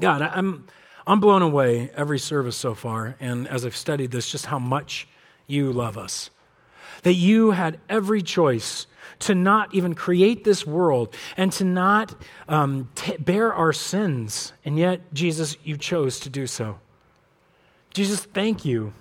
God, 0.02 0.22
I'm. 0.22 0.68
I'm 1.06 1.20
blown 1.20 1.42
away 1.42 1.92
every 1.96 2.20
service 2.20 2.56
so 2.56 2.74
far, 2.74 3.16
and 3.20 3.48
as 3.48 3.66
I've 3.66 3.76
studied 3.76 4.12
this, 4.12 4.30
just 4.30 4.46
how 4.46 4.60
much 4.60 5.08
you 5.48 5.72
love 5.72 5.98
us. 5.98 6.30
That 7.04 7.14
you 7.14 7.52
had 7.52 7.80
every 7.90 8.22
choice 8.22 8.88
to 9.20 9.36
not 9.36 9.74
even 9.74 9.96
create 9.96 10.44
this 10.44 10.66
world 10.66 11.14
and 11.36 11.52
to 11.54 11.66
not 11.66 12.16
um, 12.48 12.90
t- 12.96 13.18
bear 13.18 13.54
our 13.54 13.74
sins, 13.74 14.54
and 14.64 14.78
yet, 14.78 15.14
Jesus, 15.14 15.58
you 15.64 15.78
chose 15.78 16.20
to 16.22 16.30
do 16.30 16.48
so. 16.48 16.80
Jesus, 17.94 18.22
thank 18.22 18.64
you 18.64 18.94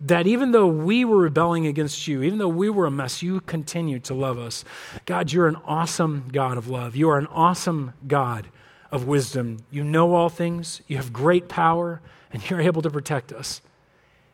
that 0.00 0.26
even 0.26 0.52
though 0.52 0.66
we 0.66 1.04
were 1.04 1.18
rebelling 1.18 1.66
against 1.66 2.06
you, 2.08 2.22
even 2.22 2.38
though 2.38 2.48
we 2.48 2.68
were 2.68 2.86
a 2.86 2.90
mess, 2.90 3.22
you 3.22 3.40
continued 3.40 4.04
to 4.04 4.14
love 4.14 4.38
us. 4.38 4.64
God, 5.06 5.32
you're 5.32 5.46
an 5.46 5.56
awesome 5.64 6.28
God 6.32 6.58
of 6.58 6.68
love. 6.68 6.96
You 6.96 7.10
are 7.10 7.18
an 7.18 7.28
awesome 7.28 7.94
God 8.06 8.48
of 8.94 9.08
wisdom. 9.08 9.58
You 9.72 9.82
know 9.82 10.14
all 10.14 10.28
things, 10.28 10.80
you 10.86 10.96
have 10.96 11.12
great 11.12 11.48
power, 11.48 12.00
and 12.32 12.48
you're 12.48 12.60
able 12.60 12.80
to 12.80 12.90
protect 12.90 13.32
us. 13.32 13.60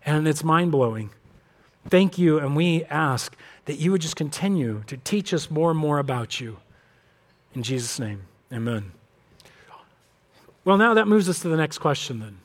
And 0.04 0.28
it's 0.28 0.44
mind 0.44 0.70
blowing. 0.70 1.10
Thank 1.88 2.18
you, 2.18 2.38
and 2.38 2.54
we 2.54 2.84
ask 2.84 3.34
that 3.64 3.78
you 3.78 3.90
would 3.90 4.02
just 4.02 4.16
continue 4.16 4.84
to 4.86 4.98
teach 4.98 5.32
us 5.32 5.50
more 5.50 5.70
and 5.70 5.78
more 5.78 5.98
about 5.98 6.40
you. 6.40 6.58
In 7.54 7.62
Jesus' 7.62 7.98
name, 7.98 8.24
amen. 8.52 8.92
Well, 10.66 10.76
now 10.76 10.92
that 10.92 11.08
moves 11.08 11.26
us 11.30 11.40
to 11.40 11.48
the 11.48 11.56
next 11.56 11.78
question 11.78 12.20
then. 12.20 12.36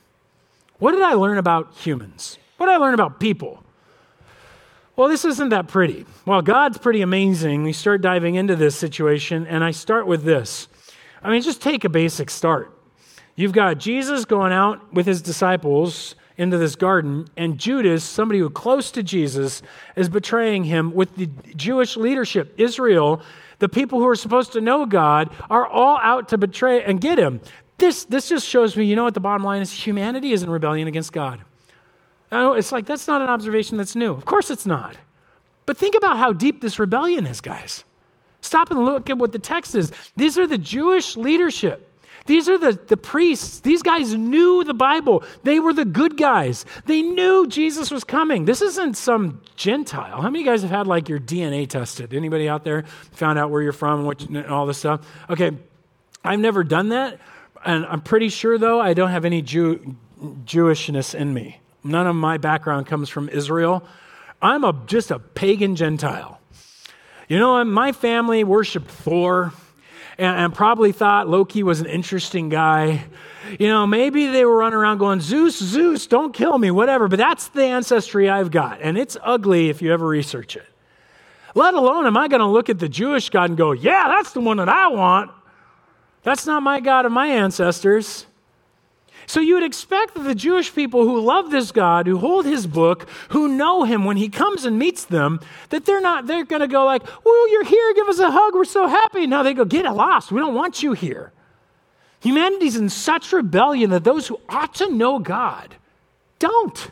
What 0.78 0.92
did 0.92 1.02
I 1.02 1.12
learn 1.12 1.36
about 1.36 1.74
humans? 1.74 2.38
What 2.56 2.66
did 2.66 2.76
I 2.76 2.78
learn 2.78 2.94
about 2.94 3.20
people? 3.20 3.62
Well, 4.96 5.08
this 5.08 5.26
isn't 5.26 5.50
that 5.50 5.68
pretty. 5.68 6.06
Well, 6.24 6.40
God's 6.40 6.78
pretty 6.78 7.02
amazing. 7.02 7.62
We 7.62 7.74
start 7.74 8.00
diving 8.00 8.36
into 8.36 8.56
this 8.56 8.74
situation, 8.74 9.46
and 9.46 9.62
I 9.62 9.70
start 9.70 10.06
with 10.06 10.24
this 10.24 10.68
I 11.22 11.30
mean, 11.30 11.42
just 11.42 11.62
take 11.62 11.84
a 11.84 11.88
basic 11.88 12.30
start. 12.30 12.72
You've 13.34 13.52
got 13.52 13.78
Jesus 13.78 14.24
going 14.24 14.52
out 14.52 14.92
with 14.92 15.06
his 15.06 15.20
disciples 15.20 16.14
into 16.38 16.58
this 16.58 16.76
garden, 16.76 17.26
and 17.36 17.58
Judas, 17.58 18.04
somebody 18.04 18.38
who 18.38 18.50
close 18.50 18.90
to 18.90 19.02
Jesus, 19.02 19.62
is 19.94 20.08
betraying 20.08 20.64
him 20.64 20.94
with 20.94 21.16
the 21.16 21.26
Jewish 21.54 21.96
leadership. 21.96 22.54
Israel, 22.58 23.22
the 23.58 23.68
people 23.68 23.98
who 23.98 24.06
are 24.06 24.16
supposed 24.16 24.52
to 24.52 24.60
know 24.60 24.84
God, 24.84 25.34
are 25.48 25.66
all 25.66 25.98
out 26.02 26.28
to 26.28 26.38
betray 26.38 26.82
and 26.82 27.00
get 27.00 27.18
him. 27.18 27.40
This, 27.78 28.04
this 28.04 28.28
just 28.28 28.46
shows 28.46 28.76
me, 28.76 28.84
you 28.84 28.96
know 28.96 29.04
what 29.04 29.14
the 29.14 29.20
bottom 29.20 29.44
line 29.44 29.62
is? 29.62 29.72
Humanity 29.72 30.32
is 30.32 30.42
in 30.42 30.50
rebellion 30.50 30.88
against 30.88 31.12
God. 31.12 31.40
It's 32.30 32.72
like, 32.72 32.86
that's 32.86 33.06
not 33.06 33.22
an 33.22 33.28
observation 33.28 33.76
that's 33.78 33.96
new. 33.96 34.12
Of 34.12 34.24
course 34.24 34.50
it's 34.50 34.66
not. 34.66 34.96
But 35.64 35.76
think 35.76 35.94
about 35.94 36.16
how 36.18 36.32
deep 36.32 36.60
this 36.60 36.78
rebellion 36.78 37.26
is, 37.26 37.40
guys. 37.40 37.84
Stop 38.46 38.70
and 38.70 38.84
look 38.84 39.10
at 39.10 39.18
what 39.18 39.32
the 39.32 39.38
text 39.38 39.74
is. 39.74 39.92
These 40.16 40.38
are 40.38 40.46
the 40.46 40.58
Jewish 40.58 41.16
leadership. 41.16 41.82
These 42.26 42.48
are 42.48 42.58
the, 42.58 42.72
the 42.72 42.96
priests. 42.96 43.60
These 43.60 43.82
guys 43.82 44.14
knew 44.14 44.64
the 44.64 44.74
Bible. 44.74 45.22
They 45.44 45.60
were 45.60 45.72
the 45.72 45.84
good 45.84 46.16
guys. 46.16 46.64
They 46.84 47.02
knew 47.02 47.46
Jesus 47.46 47.90
was 47.90 48.04
coming. 48.04 48.44
This 48.44 48.62
isn't 48.62 48.96
some 48.96 49.42
Gentile. 49.54 50.20
How 50.20 50.28
many 50.28 50.40
of 50.40 50.46
you 50.46 50.52
guys 50.52 50.62
have 50.62 50.70
had 50.70 50.86
like 50.86 51.08
your 51.08 51.20
DNA 51.20 51.68
tested? 51.68 52.12
Anybody 52.12 52.48
out 52.48 52.64
there 52.64 52.82
found 53.12 53.38
out 53.38 53.50
where 53.50 53.62
you're 53.62 53.72
from 53.72 54.00
and, 54.00 54.06
what, 54.06 54.22
and 54.22 54.46
all 54.46 54.66
this 54.66 54.78
stuff? 54.78 55.06
Okay, 55.30 55.52
I've 56.24 56.40
never 56.40 56.64
done 56.64 56.90
that. 56.90 57.20
And 57.64 57.86
I'm 57.86 58.00
pretty 58.00 58.28
sure, 58.28 58.58
though, 58.58 58.80
I 58.80 58.92
don't 58.94 59.10
have 59.10 59.24
any 59.24 59.40
Jew, 59.42 59.96
Jewishness 60.20 61.14
in 61.14 61.32
me. 61.32 61.60
None 61.84 62.06
of 62.06 62.16
my 62.16 62.38
background 62.38 62.86
comes 62.86 63.08
from 63.08 63.28
Israel. 63.28 63.86
I'm 64.42 64.64
a, 64.64 64.72
just 64.86 65.10
a 65.10 65.18
pagan 65.18 65.76
Gentile. 65.76 66.35
You 67.28 67.38
know, 67.38 67.64
my 67.64 67.92
family 67.92 68.44
worshiped 68.44 68.88
Thor 68.88 69.52
and, 70.18 70.36
and 70.36 70.54
probably 70.54 70.92
thought 70.92 71.28
Loki 71.28 71.62
was 71.62 71.80
an 71.80 71.86
interesting 71.86 72.48
guy. 72.48 73.04
You 73.58 73.68
know, 73.68 73.86
maybe 73.86 74.26
they 74.28 74.44
were 74.44 74.56
running 74.56 74.78
around 74.78 74.98
going, 74.98 75.20
Zeus, 75.20 75.58
Zeus, 75.58 76.06
don't 76.06 76.32
kill 76.32 76.56
me, 76.58 76.70
whatever. 76.70 77.08
But 77.08 77.18
that's 77.18 77.48
the 77.48 77.64
ancestry 77.64 78.30
I've 78.30 78.50
got. 78.50 78.80
And 78.80 78.96
it's 78.96 79.16
ugly 79.22 79.68
if 79.68 79.82
you 79.82 79.92
ever 79.92 80.06
research 80.06 80.56
it. 80.56 80.66
Let 81.54 81.74
alone 81.74 82.06
am 82.06 82.16
I 82.16 82.28
going 82.28 82.40
to 82.40 82.46
look 82.46 82.68
at 82.68 82.78
the 82.78 82.88
Jewish 82.88 83.30
God 83.30 83.50
and 83.50 83.56
go, 83.56 83.72
yeah, 83.72 84.08
that's 84.08 84.32
the 84.32 84.40
one 84.40 84.58
that 84.58 84.68
I 84.68 84.88
want. 84.88 85.30
That's 86.22 86.46
not 86.46 86.62
my 86.62 86.80
God 86.80 87.06
of 87.06 87.12
my 87.12 87.28
ancestors. 87.28 88.26
So 89.26 89.40
you 89.40 89.54
would 89.54 89.64
expect 89.64 90.14
that 90.14 90.22
the 90.22 90.34
Jewish 90.34 90.72
people 90.74 91.02
who 91.04 91.20
love 91.20 91.50
this 91.50 91.72
God, 91.72 92.06
who 92.06 92.18
hold 92.18 92.46
his 92.46 92.66
book, 92.66 93.08
who 93.30 93.48
know 93.48 93.82
him 93.82 94.04
when 94.04 94.16
he 94.16 94.28
comes 94.28 94.64
and 94.64 94.78
meets 94.78 95.04
them, 95.04 95.40
that 95.70 95.84
they're 95.84 96.00
not, 96.00 96.26
they're 96.26 96.44
going 96.44 96.60
to 96.60 96.68
go 96.68 96.84
like, 96.84 97.02
well, 97.24 97.50
you're 97.50 97.64
here, 97.64 97.94
give 97.94 98.08
us 98.08 98.20
a 98.20 98.30
hug, 98.30 98.54
we're 98.54 98.64
so 98.64 98.86
happy. 98.86 99.26
No, 99.26 99.42
they 99.42 99.52
go, 99.52 99.64
get 99.64 99.84
lost, 99.92 100.30
we 100.30 100.40
don't 100.40 100.54
want 100.54 100.82
you 100.82 100.92
here. 100.92 101.32
Humanity's 102.20 102.76
in 102.76 102.88
such 102.88 103.32
rebellion 103.32 103.90
that 103.90 104.04
those 104.04 104.28
who 104.28 104.40
ought 104.48 104.74
to 104.76 104.90
know 104.90 105.18
God 105.18 105.74
don't. 106.38 106.90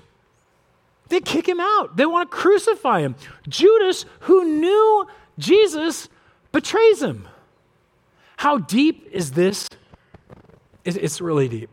They 1.09 1.21
kick 1.21 1.49
him 1.49 1.61
out. 1.61 1.97
They 1.97 2.07
want 2.07 2.31
to 2.31 2.37
crucify 2.37 3.01
him. 3.01 3.15
Judas, 3.49 4.07
who 4.21 4.45
knew 4.45 5.07
Jesus, 5.39 6.09
betrays 6.51 7.03
him. 7.03 7.29
How 8.37 8.59
deep 8.59 9.09
is 9.13 9.33
this? 9.33 9.69
It's 10.85 11.21
really 11.21 11.49
deep. 11.49 11.71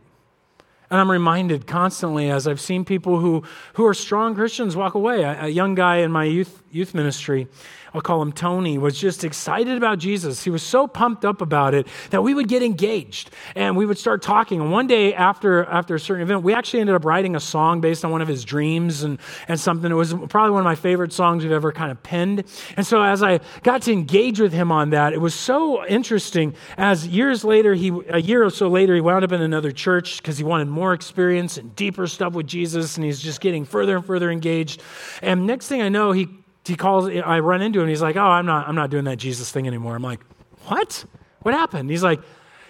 And 0.92 1.00
I'm 1.00 1.10
reminded 1.10 1.66
constantly 1.66 2.30
as 2.30 2.46
I've 2.46 2.60
seen 2.60 2.84
people 2.84 3.18
who, 3.18 3.44
who 3.72 3.86
are 3.86 3.94
strong 3.94 4.34
Christians 4.34 4.76
walk 4.76 4.92
away. 4.94 5.22
A, 5.22 5.46
a 5.46 5.48
young 5.48 5.74
guy 5.74 5.96
in 5.96 6.12
my 6.12 6.24
youth, 6.24 6.61
youth 6.72 6.94
ministry 6.94 7.48
I'll 7.94 8.00
call 8.00 8.22
him 8.22 8.32
Tony, 8.32 8.78
was 8.78 8.98
just 8.98 9.22
excited 9.22 9.76
about 9.76 9.98
Jesus. 9.98 10.42
He 10.42 10.50
was 10.50 10.62
so 10.62 10.86
pumped 10.86 11.24
up 11.24 11.42
about 11.42 11.74
it 11.74 11.86
that 12.10 12.22
we 12.22 12.32
would 12.32 12.48
get 12.48 12.62
engaged 12.62 13.30
and 13.54 13.76
we 13.76 13.84
would 13.84 13.98
start 13.98 14.22
talking. 14.22 14.60
And 14.60 14.72
one 14.72 14.86
day 14.86 15.12
after, 15.12 15.64
after 15.66 15.94
a 15.94 16.00
certain 16.00 16.22
event, 16.22 16.42
we 16.42 16.54
actually 16.54 16.80
ended 16.80 16.94
up 16.94 17.04
writing 17.04 17.36
a 17.36 17.40
song 17.40 17.80
based 17.82 18.04
on 18.04 18.10
one 18.10 18.22
of 18.22 18.28
his 18.28 18.44
dreams 18.44 19.02
and, 19.02 19.18
and 19.46 19.60
something. 19.60 19.90
It 19.90 19.94
was 19.94 20.14
probably 20.30 20.52
one 20.52 20.60
of 20.60 20.64
my 20.64 20.74
favorite 20.74 21.12
songs 21.12 21.42
we've 21.42 21.52
ever 21.52 21.70
kind 21.70 21.90
of 21.90 22.02
penned. 22.02 22.44
And 22.76 22.86
so 22.86 23.02
as 23.02 23.22
I 23.22 23.40
got 23.62 23.82
to 23.82 23.92
engage 23.92 24.40
with 24.40 24.52
him 24.54 24.72
on 24.72 24.90
that, 24.90 25.12
it 25.12 25.20
was 25.20 25.34
so 25.34 25.86
interesting. 25.86 26.54
As 26.78 27.06
years 27.06 27.44
later, 27.44 27.74
he, 27.74 27.92
a 28.08 28.20
year 28.20 28.42
or 28.42 28.50
so 28.50 28.68
later, 28.68 28.94
he 28.94 29.02
wound 29.02 29.24
up 29.24 29.32
in 29.32 29.42
another 29.42 29.70
church 29.70 30.16
because 30.16 30.38
he 30.38 30.44
wanted 30.44 30.68
more 30.68 30.94
experience 30.94 31.58
and 31.58 31.76
deeper 31.76 32.06
stuff 32.06 32.32
with 32.32 32.46
Jesus. 32.46 32.96
And 32.96 33.04
he's 33.04 33.20
just 33.20 33.42
getting 33.42 33.66
further 33.66 33.96
and 33.96 34.04
further 34.04 34.30
engaged. 34.30 34.80
And 35.20 35.46
next 35.46 35.68
thing 35.68 35.82
I 35.82 35.90
know, 35.90 36.12
he 36.12 36.28
he 36.64 36.76
calls, 36.76 37.08
I 37.08 37.40
run 37.40 37.62
into 37.62 37.80
him, 37.80 37.88
he's 37.88 38.02
like, 38.02 38.16
Oh, 38.16 38.20
I'm 38.20 38.46
not, 38.46 38.68
I'm 38.68 38.74
not 38.74 38.90
doing 38.90 39.04
that 39.04 39.16
Jesus 39.16 39.50
thing 39.50 39.66
anymore. 39.66 39.94
I'm 39.94 40.02
like, 40.02 40.20
What? 40.66 41.04
What 41.42 41.54
happened? 41.54 41.90
He's 41.90 42.02
like, 42.02 42.20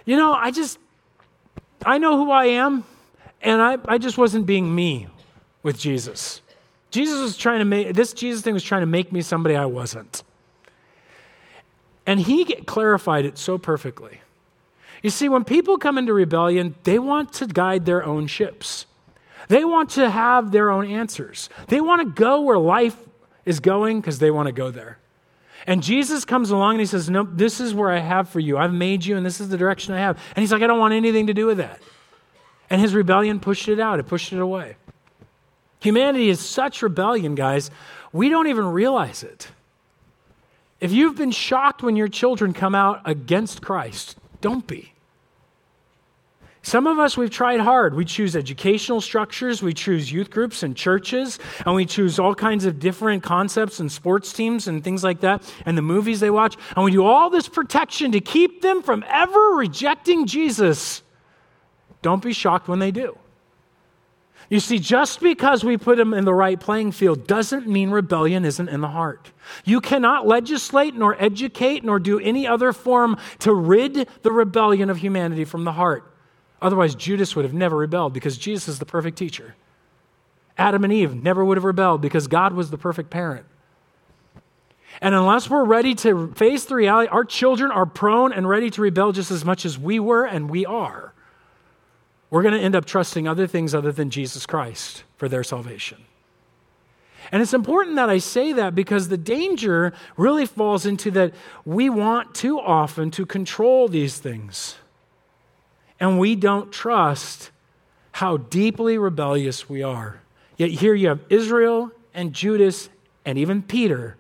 You 0.07 0.17
know, 0.17 0.33
I 0.33 0.51
just, 0.51 0.79
I 1.85 1.99
know 1.99 2.17
who 2.17 2.31
I 2.31 2.47
am, 2.47 2.85
and 3.43 3.61
I, 3.61 3.79
I 3.87 3.99
just 3.99 4.19
wasn't 4.19 4.47
being 4.47 4.75
me 4.75 5.09
with 5.63 5.79
Jesus. 5.79 6.41
Jesus 6.91 7.21
was 7.21 7.37
trying 7.37 7.59
to 7.61 7.65
make, 7.65 7.95
this 7.95 8.13
Jesus 8.13 8.43
thing 8.43 8.55
was 8.55 8.63
trying 8.63 8.83
to 8.83 8.87
make 8.87 9.13
me 9.13 9.23
somebody 9.23 9.57
I 9.57 9.65
wasn't. 9.65 10.23
And 12.07 12.21
he 12.21 12.45
clarified 12.45 13.25
it 13.25 13.39
so 13.39 13.59
perfectly. 13.59 14.21
You 15.03 15.11
see, 15.11 15.29
when 15.29 15.45
people 15.45 15.79
come 15.79 15.99
into 15.99 16.13
rebellion, 16.13 16.75
they 16.85 16.99
want 16.99 17.33
to 17.35 17.47
guide 17.47 17.87
their 17.87 18.05
own 18.05 18.27
ships. 18.27 18.87
They 19.49 19.65
want 19.65 19.91
to 19.91 20.11
have 20.11 20.53
their 20.53 20.71
own 20.71 20.87
answers. 20.87 21.49
They 21.69 21.81
want 21.81 22.03
to 22.03 22.23
go 22.23 22.43
where 22.43 22.59
life 22.59 22.97
is 23.45 23.61
going 23.61 24.01
because 24.01 24.19
they 24.19 24.31
want 24.31 24.47
to 24.47 24.53
go 24.53 24.71
there. 24.71 24.99
And 25.67 25.83
Jesus 25.83 26.25
comes 26.25 26.51
along 26.51 26.73
and 26.73 26.81
he 26.81 26.87
says, 26.87 27.09
No, 27.09 27.23
this 27.23 27.61
is 27.61 27.75
where 27.75 27.91
I 27.91 27.99
have 27.99 28.29
for 28.29 28.41
you. 28.41 28.59
I've 28.59 28.73
made 28.73 29.05
you, 29.05 29.17
and 29.17 29.25
this 29.25 29.41
is 29.41 29.49
the 29.49 29.57
direction 29.57 29.95
I 29.95 29.99
have. 29.99 30.19
And 30.35 30.43
he's 30.43 30.53
like, 30.53 30.63
I 30.63 30.67
don't 30.67 30.81
want 30.81 30.95
anything 30.95 31.29
to 31.29 31.35
do 31.35 31.47
with 31.47 31.59
that. 31.59 31.81
And 32.69 32.81
his 32.81 32.95
rebellion 32.95 33.39
pushed 33.39 33.69
it 33.69 33.79
out, 33.79 33.99
it 34.01 34.05
pushed 34.05 34.33
it 34.33 34.41
away. 34.41 34.77
Humanity 35.81 36.29
is 36.29 36.41
such 36.41 36.81
rebellion, 36.83 37.35
guys, 37.35 37.71
we 38.13 38.29
don't 38.29 38.47
even 38.47 38.67
realize 38.67 39.23
it. 39.23 39.49
If 40.81 40.93
you've 40.93 41.17
been 41.17 41.31
shocked 41.31 41.83
when 41.83 41.97
your 41.97 42.09
children 42.09 42.53
come 42.53 42.75
out 42.75 43.03
against 43.05 43.63
Christ, 43.63 44.17
don't 44.41 44.67
be. 44.67 44.92
Some 46.65 46.87
of 46.87 47.01
us, 47.01 47.17
we've 47.17 47.31
tried 47.31 47.59
hard. 47.59 47.95
We 47.95 48.05
choose 48.05 48.37
educational 48.37 49.01
structures, 49.01 49.63
we 49.63 49.75
choose 49.75 50.13
youth 50.13 50.31
groups 50.31 50.63
and 50.63 50.77
churches, 50.77 51.41
and 51.67 51.75
we 51.75 51.85
choose 51.85 52.21
all 52.21 52.37
kinds 52.37 52.65
of 52.65 52.79
different 52.79 53.25
concepts 53.25 53.81
and 53.81 53.91
sports 53.91 54.33
teams 54.33 54.69
and 54.69 54.83
things 54.83 55.03
like 55.03 55.21
that, 55.21 55.43
and 55.67 55.77
the 55.77 55.83
movies 55.83 56.21
they 56.21 56.31
watch. 56.31 56.57
And 56.77 56.85
we 56.85 56.93
do 56.93 57.05
all 57.05 57.31
this 57.31 57.49
protection 57.49 58.13
to 58.13 58.21
keep 58.21 58.63
them 58.63 58.83
from 58.83 59.05
ever 59.09 59.57
rejecting 59.57 60.27
Jesus. 60.27 61.03
Don't 62.01 62.23
be 62.23 62.33
shocked 62.33 62.69
when 62.69 62.79
they 62.79 62.93
do. 62.93 63.19
You 64.49 64.61
see, 64.61 64.79
just 64.79 65.21
because 65.21 65.65
we 65.65 65.77
put 65.79 65.97
them 65.97 66.15
in 66.15 66.25
the 66.25 66.35
right 66.35 66.61
playing 66.61 66.93
field 66.93 67.27
doesn't 67.27 67.67
mean 67.67 67.91
rebellion 67.91 68.45
isn't 68.45 68.69
in 68.69 68.83
the 68.83 68.89
heart. 68.89 69.33
You 69.65 69.81
cannot 69.81 70.27
legislate 70.27 70.95
nor 70.95 71.17
educate 71.21 71.83
nor 71.83 71.99
do 71.99 72.21
any 72.21 72.47
other 72.47 72.73
form 72.73 73.17
to 73.41 73.53
rid 73.53 74.09
the 74.23 74.31
rebellion 74.31 74.91
of 74.91 74.99
humanity 74.99 75.45
from 75.45 75.65
the 75.65 75.73
heart. 75.73 76.12
Otherwise, 76.63 76.95
Judas 76.95 77.35
would 77.35 77.45
have 77.45 77.53
never 77.53 77.77
rebelled 77.77 78.13
because 78.13 78.39
Jesus 78.39 78.69
is 78.69 78.79
the 78.79 78.87
perfect 78.87 79.19
teacher. 79.19 79.57
Adam 80.57 80.85
and 80.85 80.93
Eve 80.93 81.15
never 81.15 81.45
would 81.45 81.57
have 81.57 81.65
rebelled 81.65 82.01
because 82.01 82.29
God 82.29 82.53
was 82.53 82.71
the 82.71 82.79
perfect 82.79 83.11
parent. 83.11 83.45
And 85.01 85.15
unless 85.15 85.51
we're 85.51 85.65
ready 85.65 85.95
to 85.97 86.33
face 86.35 86.65
the 86.67 86.77
reality, 86.77 87.09
our 87.09 87.25
children 87.25 87.73
are 87.73 87.87
prone 87.87 88.33
and 88.33 88.49
ready 88.49 88.71
to 88.71 88.81
rebel 88.81 89.11
just 89.11 89.33
as 89.33 89.45
much 89.45 89.65
as 89.65 89.77
we 89.77 89.99
were 89.99 90.25
and 90.25 90.49
we 90.49 90.65
are. 90.65 91.13
We're 92.31 92.43
going 92.43 92.55
to 92.55 92.61
end 92.61 92.77
up 92.77 92.85
trusting 92.85 93.27
other 93.27 93.47
things 93.49 93.75
other 93.75 93.91
than 93.91 94.11
Jesus 94.11 94.47
Christ 94.47 95.03
for 95.17 95.29
their 95.29 95.43
salvation. 95.43 95.99
And 97.33 97.43
it's 97.43 97.55
important 97.55 97.97
that 97.97 98.09
I 98.09 98.19
say 98.19 98.53
that 98.53 98.75
because 98.75 99.09
the 99.09 99.17
danger 99.17 99.93
really 100.17 100.47
falls 100.47 100.87
into 100.87 101.11
that 101.13 101.35
we 101.65 101.91
want 101.91 102.35
too 102.35 102.61
often 102.61 103.11
to 103.13 103.27
control 103.27 103.89
these 103.89 104.19
things 104.19 104.77
and 106.03 106.19
we 106.19 106.35
don't 106.35 106.73
trust 106.73 107.53
how 108.11 108.37
deeply 108.37 108.99
rebellious 108.99 109.69
we 109.69 109.85
are. 109.85 110.21
Yet 110.57 110.71
here 110.71 110.95
you 110.95 111.07
have 111.07 111.21
Israel 111.31 111.93
and 112.13 112.33
Judas 112.33 112.89
and 113.25 113.39
even 113.39 113.63
Peter 113.63 114.17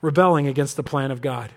rebelling 0.00 0.46
against 0.46 0.76
the 0.76 0.82
plan 0.82 1.10
of 1.10 1.20
God. 1.20 1.52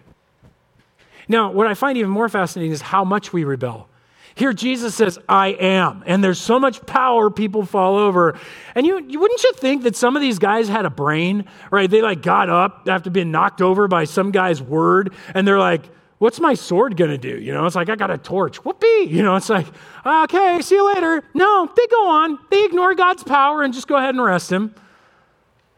Now, 1.30 1.50
what 1.50 1.66
I 1.66 1.76
find 1.76 1.98
even 1.98 2.12
more 2.12 2.28
fascinating 2.28 2.74
is 2.74 2.82
how 2.82 3.06
much 3.06 3.32
we 3.32 3.46
rebel. 3.46 3.88
Here 4.36 4.52
Jesus 4.52 4.94
says, 4.94 5.18
I 5.30 5.50
am. 5.50 6.04
And 6.06 6.22
there's 6.22 6.42
so 6.42 6.60
much 6.60 6.86
power, 6.86 7.30
people 7.30 7.66
fall 7.66 7.96
over. 7.96 8.38
And 8.76 8.86
you, 8.86 9.02
you 9.08 9.18
wouldn't 9.18 9.44
you 9.44 9.54
think 9.54 9.84
that 9.84 9.96
some 9.96 10.18
of 10.18 10.22
these 10.22 10.40
guys 10.40 10.68
had 10.68 10.86
a 10.86 10.90
brain, 10.90 11.46
right? 11.72 11.90
They 11.90 12.02
like 12.02 12.22
got 12.22 12.50
up 12.50 12.86
after 12.88 13.10
being 13.10 13.32
knocked 13.32 13.62
over 13.62 13.88
by 13.88 14.04
some 14.04 14.32
guy's 14.32 14.62
word, 14.62 15.14
and 15.34 15.48
they're 15.48 15.58
like, 15.58 15.90
what's 16.24 16.40
my 16.40 16.54
sword 16.54 16.96
going 16.96 17.12
to 17.12 17.18
do? 17.18 17.38
You 17.38 17.54
know, 17.54 17.66
it's 17.66 17.76
like, 17.76 17.90
I 17.90 17.98
got 17.98 18.10
a 18.10 18.18
torch. 18.18 18.64
Whoopee. 18.64 19.08
You 19.10 19.24
know, 19.24 19.36
it's 19.36 19.50
like, 19.50 19.68
okay, 20.06 20.62
see 20.62 20.76
you 20.76 20.94
later. 20.96 21.22
No, 21.34 21.70
they 21.76 21.86
go 21.88 22.08
on. 22.08 22.40
They 22.50 22.64
ignore 22.64 22.96
God's 22.96 23.26
power 23.26 23.62
and 23.62 23.74
just 23.74 23.90
go 23.90 23.98
ahead 23.98 24.12
and 24.12 24.22
arrest 24.22 24.50
him. 24.50 24.74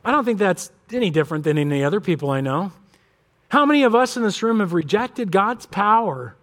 I 0.05 0.11
don't 0.11 0.23
think 0.23 0.37
that's 0.37 0.71
any 0.93 1.09
different 1.09 1.45
than 1.45 1.57
any 1.57 1.83
other 1.83 1.99
people 1.99 2.29
I 2.29 2.41
know. 2.41 2.71
How 3.49 3.65
many 3.65 3.81
of 3.85 3.95
us 3.95 4.17
in 4.17 4.23
this 4.23 4.43
room 4.43 4.59
have 4.59 4.73
rejected 4.73 5.31
God's 5.31 5.65
power 5.65 6.35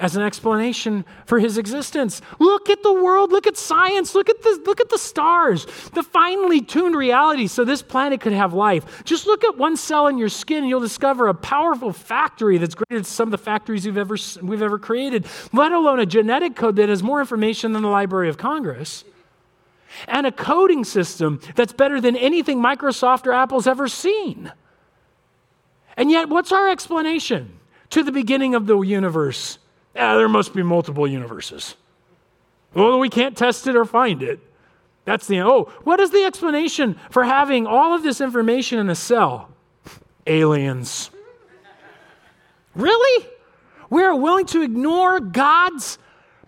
as 0.00 0.16
an 0.16 0.22
explanation 0.22 1.04
for 1.26 1.38
his 1.38 1.58
existence. 1.58 2.22
Look 2.38 2.70
at 2.70 2.82
the 2.82 2.92
world, 2.92 3.30
look 3.30 3.46
at 3.46 3.56
science, 3.56 4.14
look 4.14 4.30
at 4.30 4.42
the 4.42 4.62
look 4.64 4.80
at 4.80 4.88
the 4.88 4.98
stars, 4.98 5.66
the 5.92 6.02
finely 6.02 6.62
tuned 6.62 6.96
reality 6.96 7.46
so 7.46 7.64
this 7.64 7.82
planet 7.82 8.20
could 8.20 8.32
have 8.32 8.54
life. 8.54 9.04
Just 9.04 9.26
look 9.26 9.44
at 9.44 9.58
one 9.58 9.76
cell 9.76 10.06
in 10.06 10.16
your 10.16 10.30
skin 10.30 10.58
and 10.58 10.68
you'll 10.68 10.80
discover 10.80 11.28
a 11.28 11.34
powerful 11.34 11.92
factory 11.92 12.56
that's 12.56 12.74
greater 12.74 12.96
than 12.96 13.04
some 13.04 13.28
of 13.28 13.30
the 13.30 13.38
factories 13.38 13.84
we've 13.84 13.98
ever 13.98 14.16
we've 14.42 14.62
ever 14.62 14.78
created, 14.78 15.26
let 15.52 15.70
alone 15.70 16.00
a 16.00 16.06
genetic 16.06 16.56
code 16.56 16.76
that 16.76 16.88
has 16.88 17.02
more 17.02 17.20
information 17.20 17.72
than 17.72 17.82
the 17.82 17.88
Library 17.88 18.30
of 18.30 18.38
Congress. 18.38 19.04
And 20.08 20.26
a 20.26 20.32
coding 20.32 20.84
system 20.84 21.40
that's 21.56 21.72
better 21.72 22.00
than 22.00 22.16
anything 22.16 22.62
Microsoft 22.62 23.26
or 23.26 23.32
Apple's 23.32 23.66
ever 23.66 23.88
seen. 23.88 24.50
And 25.96 26.10
yet, 26.10 26.28
what's 26.28 26.52
our 26.52 26.70
explanation 26.70 27.58
to 27.90 28.02
the 28.02 28.12
beginning 28.12 28.54
of 28.54 28.66
the 28.66 28.80
universe? 28.80 29.58
Yeah, 29.94 30.16
there 30.16 30.28
must 30.28 30.54
be 30.54 30.62
multiple 30.62 31.06
universes. 31.06 31.76
Well, 32.74 32.98
we 32.98 33.08
can't 33.08 33.36
test 33.36 33.66
it 33.66 33.76
or 33.76 33.84
find 33.84 34.22
it. 34.22 34.40
That's 35.04 35.26
the 35.26 35.40
oh, 35.40 35.72
what 35.82 35.98
is 35.98 36.10
the 36.10 36.24
explanation 36.24 36.98
for 37.10 37.24
having 37.24 37.66
all 37.66 37.94
of 37.94 38.02
this 38.02 38.20
information 38.20 38.78
in 38.78 38.88
a 38.90 38.94
cell? 38.94 39.48
Aliens. 40.26 41.10
really? 42.74 43.26
We 43.88 44.04
are 44.04 44.14
willing 44.14 44.46
to 44.46 44.62
ignore 44.62 45.18
God's 45.18 45.98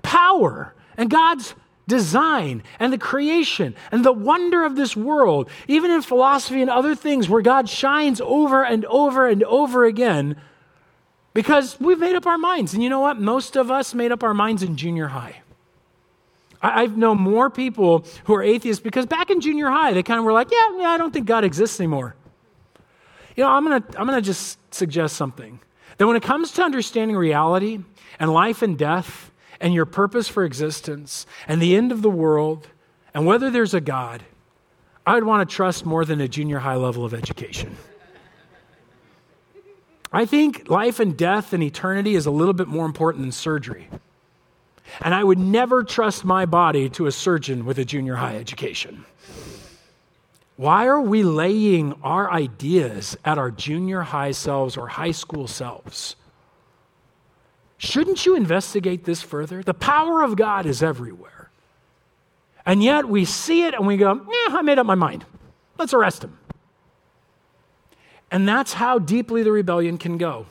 power 0.03 0.75
and 0.97 1.11
God's 1.11 1.55
design 1.89 2.63
and 2.79 2.93
the 2.93 2.99
creation 2.99 3.75
and 3.91 4.05
the 4.05 4.13
wonder 4.13 4.65
of 4.65 4.77
this 4.77 4.97
world, 4.97 5.51
even 5.67 5.91
in 5.91 6.03
philosophy 6.03 6.61
and 6.61 6.71
other 6.71 6.95
things 6.95 7.29
where 7.29 7.43
God 7.43 7.69
shines 7.69 8.21
over 8.21 8.65
and 8.65 8.85
over 8.85 9.27
and 9.27 9.43
over 9.43 9.85
again 9.85 10.41
because 11.35 11.79
we've 11.81 11.99
made 11.99 12.17
up 12.17 12.27
our 12.27 12.39
minds. 12.39 12.75
And 12.75 12.83
you 12.83 12.89
know 12.89 13.01
what? 13.01 13.19
Most 13.19 13.57
of 13.57 13.71
us 13.71 13.95
made 13.95 14.13
up 14.13 14.23
our 14.23 14.35
minds 14.35 14.63
in 14.63 14.77
junior 14.77 15.09
high. 15.09 15.43
I, 16.63 16.83
have 16.83 16.97
known 16.97 17.19
more 17.19 17.51
people 17.51 18.05
who 18.25 18.35
are 18.35 18.43
atheists 18.43 18.81
because 18.81 19.05
back 19.05 19.31
in 19.31 19.41
junior 19.41 19.69
high, 19.69 19.93
they 19.93 20.03
kind 20.03 20.19
of 20.19 20.25
were 20.25 20.33
like, 20.33 20.51
yeah, 20.51 20.79
yeah 20.79 20.91
I 20.91 20.99
don't 20.99 21.13
think 21.13 21.27
God 21.27 21.45
exists 21.45 21.81
anymore. 21.81 22.15
You 23.37 23.45
know, 23.45 23.51
I'm 23.51 23.65
going 23.65 23.83
to 23.83 24.01
I'm 24.01 24.07
going 24.07 24.19
to 24.19 24.25
just 24.25 24.59
suggest 24.73 25.17
something 25.17 25.59
that 25.99 26.07
when 26.07 26.17
it 26.17 26.23
comes 26.23 26.53
to 26.53 26.63
understanding 26.63 27.17
reality 27.17 27.81
and 28.21 28.33
life 28.33 28.63
and 28.63 28.79
death 28.79 29.33
and 29.61 29.75
your 29.75 29.87
purpose 29.87 30.29
for 30.29 30.45
existence 30.45 31.27
and 31.49 31.61
the 31.61 31.75
end 31.75 31.93
of 31.93 32.03
the 32.03 32.11
world 32.11 32.69
and 33.15 33.27
whether 33.27 33.51
there's 33.51 33.75
a 33.75 33.81
God, 33.81 34.23
I 35.07 35.15
would 35.15 35.25
want 35.25 35.49
to 35.49 35.55
trust 35.55 35.85
more 35.85 36.05
than 36.05 36.21
a 36.21 36.29
junior 36.29 36.61
high 36.61 36.77
level 36.77 37.05
of 37.05 37.15
education. 37.15 37.77
I 40.13 40.27
think 40.27 40.69
life 40.69 41.01
and 41.01 41.17
death 41.17 41.53
and 41.53 41.63
eternity 41.63 42.15
is 42.15 42.27
a 42.27 42.31
little 42.31 42.53
bit 42.53 42.69
more 42.69 42.85
important 42.85 43.23
than 43.23 43.33
surgery. 43.33 43.89
And 45.01 45.15
I 45.15 45.25
would 45.25 45.39
never 45.39 45.83
trust 45.85 46.25
my 46.25 46.45
body 46.45 46.91
to 46.91 47.07
a 47.07 47.13
surgeon 47.13 47.65
with 47.65 47.79
a 47.79 47.85
junior 47.85 48.17
high 48.17 48.37
education. 48.37 49.07
Why 50.57 50.87
are 50.87 51.01
we 51.01 51.23
laying 51.23 51.95
our 52.03 52.31
ideas 52.31 53.17
at 53.25 53.39
our 53.39 53.51
junior 53.51 54.03
high 54.03 54.33
selves 54.33 54.77
or 54.77 54.87
high 54.89 55.13
school 55.13 55.49
selves? 55.49 56.15
Shouldn't 57.79 58.27
you 58.27 58.37
investigate 58.37 59.05
this 59.05 59.23
further? 59.23 59.63
The 59.63 59.75
power 59.75 60.23
of 60.23 60.37
God 60.37 60.67
is 60.67 60.83
everywhere. 60.83 61.51
And 62.65 62.83
yet 62.83 63.09
we 63.09 63.25
see 63.25 63.65
it 63.65 63.75
and 63.75 63.87
we 63.87 63.97
go, 63.97 64.13
eh, 64.13 64.57
I 64.57 64.63
made 64.63 64.79
up 64.79 64.87
my 64.87 64.95
mind. 64.95 65.25
Let's 65.79 65.95
arrest 65.95 66.23
him. 66.23 66.39
And 68.33 68.49
that's 68.49 68.73
how 68.73 68.99
deeply 68.99 69.43
the 69.43 69.53
rebellion 69.53 69.99
can 69.99 70.17
go. 70.17 70.47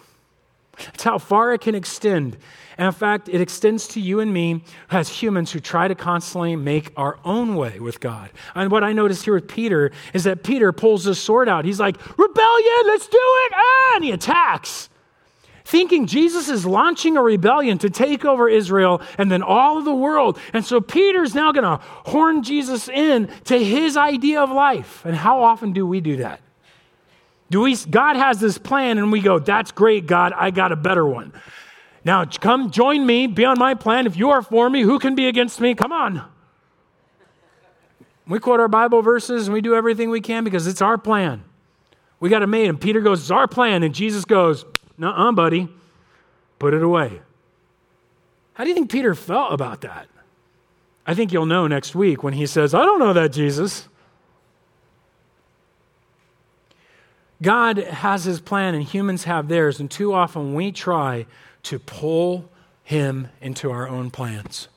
It's 0.94 1.04
how 1.04 1.18
far 1.18 1.52
it 1.54 1.62
can 1.62 1.76
extend. 1.76 2.38
And 2.78 2.86
in 2.86 2.94
fact, 2.94 3.28
it 3.28 3.42
extends 3.42 3.88
to 3.90 4.00
you 4.00 4.20
and 4.20 4.32
me 4.32 4.64
as 4.90 5.10
humans 5.10 5.52
who 5.52 5.60
try 5.60 5.88
to 5.88 5.96
constantly 5.96 6.56
make 6.56 6.94
our 6.96 7.20
own 7.26 7.56
way 7.56 7.80
with 7.80 8.00
God. 8.00 8.30
And 8.56 8.72
what 8.72 8.84
I 8.84 8.94
noticed 8.94 9.26
here 9.26 9.34
with 9.34 9.48
Peter 9.48 9.92
is 10.14 10.24
that 10.24 10.44
Peter 10.44 10.72
pulls 10.72 11.04
his 11.06 11.20
sword 11.20 11.50
out. 11.50 11.66
He's 11.66 11.80
like, 11.80 11.98
Rebellion, 12.18 12.82
let's 12.86 13.08
do 13.08 13.20
it! 13.20 13.54
Ah! 13.56 13.96
And 13.96 14.04
he 14.04 14.12
attacks, 14.12 14.90
thinking 15.66 16.06
Jesus 16.06 16.50
is 16.50 16.66
launching 16.66 17.18
a 17.18 17.22
rebellion 17.22 17.80
to 17.80 17.90
take 17.90 18.26
over 18.26 18.48
Israel 18.48 19.02
and 19.18 19.32
then 19.32 19.42
all 19.42 19.80
of 19.80 19.86
the 19.86 19.94
world. 19.94 20.40
And 20.54 20.64
so 20.64 20.82
Peter's 20.82 21.36
now 21.36 21.52
going 21.52 21.64
to 21.64 21.84
horn 21.84 22.44
Jesus 22.44 22.88
in 22.88 23.28
to 23.46 23.58
his 23.58 23.98
idea 23.98 24.42
of 24.42 24.52
life. 24.52 25.04
And 25.04 25.16
how 25.16 25.44
often 25.44 25.74
do 25.74 25.86
we 25.86 26.00
do 26.00 26.18
that? 26.18 26.42
Do 27.52 27.60
we, 27.60 27.76
God 27.76 28.16
has 28.16 28.40
this 28.40 28.58
plan 28.58 28.98
and 28.98 29.12
we 29.12 29.20
go, 29.20 29.38
that's 29.38 29.74
great, 29.74 30.08
God, 30.08 30.32
I 30.34 30.52
got 30.52 30.72
a 30.72 30.78
better 30.78 31.06
one. 31.06 31.34
Now 32.06 32.24
come 32.24 32.72
join 32.72 33.06
me, 33.06 33.28
be 33.28 33.44
on 33.44 33.60
my 33.60 33.74
plan. 33.74 34.08
If 34.08 34.16
you 34.16 34.30
are 34.30 34.42
for 34.42 34.70
me, 34.70 34.84
who 34.84 35.00
can 35.00 35.16
be 35.16 35.28
against 35.28 35.60
me? 35.60 35.76
Come 35.76 35.92
on. 35.92 36.24
We 38.26 38.40
quote 38.40 38.62
our 38.62 38.70
Bible 38.70 39.02
verses 39.02 39.48
and 39.48 39.54
we 39.54 39.60
do 39.60 39.76
everything 39.76 40.10
we 40.10 40.22
can 40.22 40.46
because 40.46 40.66
it's 40.66 40.82
our 40.82 40.98
plan. 40.98 41.44
We 42.22 42.30
got 42.30 42.42
it 42.42 42.48
made. 42.48 42.70
And 42.70 42.80
Peter 42.80 43.02
goes, 43.02 43.20
It's 43.20 43.32
our 43.32 43.50
plan. 43.50 43.84
And 43.84 43.94
Jesus 43.94 44.24
goes, 44.24 44.64
Nuh 44.98 45.10
uh, 45.10 45.32
buddy, 45.34 45.68
put 46.58 46.74
it 46.74 46.82
away. 46.82 47.20
How 48.54 48.64
do 48.64 48.70
you 48.70 48.76
think 48.76 48.90
Peter 48.90 49.14
felt 49.14 49.52
about 49.52 49.82
that? 49.82 50.08
I 51.06 51.16
think 51.16 51.34
you'll 51.34 51.48
know 51.48 51.68
next 51.68 51.96
week 51.96 52.24
when 52.24 52.34
he 52.34 52.46
says, 52.46 52.74
I 52.74 52.86
don't 52.86 53.00
know 53.00 53.12
that, 53.12 53.34
Jesus. 53.34 53.90
God 57.42 57.78
has 57.78 58.24
his 58.24 58.40
plan 58.40 58.76
and 58.76 58.84
humans 58.84 59.24
have 59.24 59.48
theirs, 59.48 59.80
and 59.80 59.90
too 59.90 60.14
often 60.14 60.54
we 60.54 60.72
try 60.72 61.26
to 61.64 61.80
pull 61.80 62.50
him 62.84 63.30
into 63.42 63.72
our 63.72 63.88
own 63.88 64.12
plans. 64.12 64.68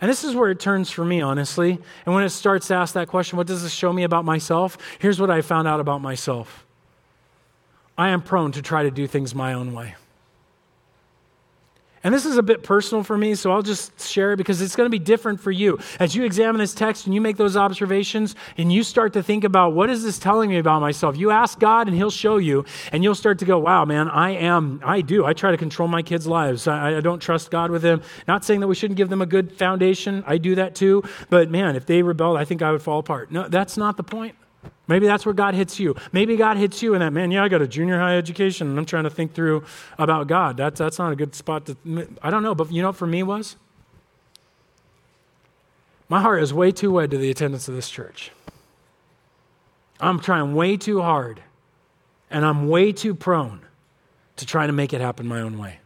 And 0.00 0.10
this 0.10 0.24
is 0.24 0.34
where 0.34 0.50
it 0.50 0.58
turns 0.58 0.90
for 0.90 1.04
me, 1.04 1.20
honestly. 1.20 1.78
And 2.06 2.14
when 2.14 2.24
it 2.24 2.30
starts 2.30 2.68
to 2.68 2.74
ask 2.74 2.94
that 2.94 3.08
question, 3.08 3.36
what 3.36 3.46
does 3.46 3.62
this 3.62 3.72
show 3.72 3.92
me 3.92 4.04
about 4.04 4.24
myself? 4.24 4.78
Here's 4.98 5.20
what 5.20 5.30
I 5.30 5.42
found 5.42 5.68
out 5.68 5.80
about 5.80 6.00
myself 6.00 6.64
I 7.96 8.08
am 8.08 8.22
prone 8.22 8.52
to 8.52 8.62
try 8.62 8.84
to 8.84 8.90
do 8.90 9.06
things 9.06 9.34
my 9.34 9.52
own 9.52 9.72
way. 9.74 9.94
And 12.04 12.12
this 12.12 12.26
is 12.26 12.36
a 12.36 12.42
bit 12.42 12.64
personal 12.64 13.04
for 13.04 13.16
me, 13.16 13.34
so 13.36 13.52
I'll 13.52 13.62
just 13.62 14.00
share 14.00 14.32
it 14.32 14.36
because 14.36 14.60
it's 14.60 14.74
going 14.74 14.86
to 14.86 14.90
be 14.90 14.98
different 14.98 15.40
for 15.40 15.52
you. 15.52 15.78
As 16.00 16.16
you 16.16 16.24
examine 16.24 16.58
this 16.58 16.74
text 16.74 17.06
and 17.06 17.14
you 17.14 17.20
make 17.20 17.36
those 17.36 17.56
observations 17.56 18.34
and 18.58 18.72
you 18.72 18.82
start 18.82 19.12
to 19.12 19.22
think 19.22 19.44
about 19.44 19.74
what 19.74 19.88
is 19.88 20.02
this 20.02 20.18
telling 20.18 20.50
me 20.50 20.58
about 20.58 20.80
myself, 20.80 21.16
you 21.16 21.30
ask 21.30 21.60
God 21.60 21.86
and 21.86 21.96
He'll 21.96 22.10
show 22.10 22.38
you, 22.38 22.64
and 22.90 23.04
you'll 23.04 23.14
start 23.14 23.38
to 23.38 23.44
go, 23.44 23.58
wow, 23.58 23.84
man, 23.84 24.08
I 24.08 24.30
am, 24.30 24.80
I 24.84 25.00
do. 25.00 25.24
I 25.24 25.32
try 25.32 25.52
to 25.52 25.56
control 25.56 25.88
my 25.88 26.02
kids' 26.02 26.26
lives. 26.26 26.66
I, 26.66 26.96
I 26.96 27.00
don't 27.00 27.20
trust 27.20 27.50
God 27.50 27.70
with 27.70 27.82
them. 27.82 28.02
Not 28.26 28.44
saying 28.44 28.60
that 28.60 28.68
we 28.68 28.74
shouldn't 28.74 28.96
give 28.96 29.08
them 29.08 29.22
a 29.22 29.26
good 29.26 29.52
foundation. 29.52 30.24
I 30.26 30.38
do 30.38 30.56
that 30.56 30.74
too. 30.74 31.04
But 31.30 31.50
man, 31.50 31.76
if 31.76 31.86
they 31.86 32.02
rebelled, 32.02 32.36
I 32.36 32.44
think 32.44 32.62
I 32.62 32.72
would 32.72 32.82
fall 32.82 32.98
apart. 32.98 33.30
No, 33.30 33.48
that's 33.48 33.76
not 33.76 33.96
the 33.96 34.02
point. 34.02 34.34
Maybe 34.88 35.06
that's 35.06 35.24
where 35.24 35.32
God 35.32 35.54
hits 35.54 35.78
you. 35.80 35.96
Maybe 36.12 36.36
God 36.36 36.56
hits 36.56 36.82
you 36.82 36.94
in 36.94 37.00
that, 37.00 37.12
man, 37.12 37.30
yeah, 37.30 37.44
I 37.44 37.48
got 37.48 37.62
a 37.62 37.68
junior 37.68 37.98
high 37.98 38.16
education 38.16 38.68
and 38.68 38.78
I'm 38.78 38.84
trying 38.84 39.04
to 39.04 39.10
think 39.10 39.34
through 39.34 39.64
about 39.98 40.26
God. 40.26 40.56
That's, 40.56 40.78
that's 40.78 40.98
not 40.98 41.12
a 41.12 41.16
good 41.16 41.34
spot 41.34 41.66
to, 41.66 41.76
I 42.22 42.30
don't 42.30 42.42
know, 42.42 42.54
but 42.54 42.70
you 42.72 42.82
know 42.82 42.92
for 42.92 43.06
me 43.06 43.22
was? 43.22 43.56
My 46.08 46.20
heart 46.20 46.42
is 46.42 46.52
way 46.52 46.72
too 46.72 46.92
wed 46.92 47.10
to 47.12 47.18
the 47.18 47.30
attendance 47.30 47.68
of 47.68 47.74
this 47.74 47.88
church. 47.88 48.32
I'm 50.00 50.20
trying 50.20 50.54
way 50.54 50.76
too 50.76 51.00
hard 51.00 51.42
and 52.30 52.44
I'm 52.44 52.68
way 52.68 52.92
too 52.92 53.14
prone 53.14 53.60
to 54.36 54.46
try 54.46 54.66
to 54.66 54.72
make 54.72 54.92
it 54.92 55.00
happen 55.00 55.26
my 55.26 55.40
own 55.40 55.58
way. 55.58 55.78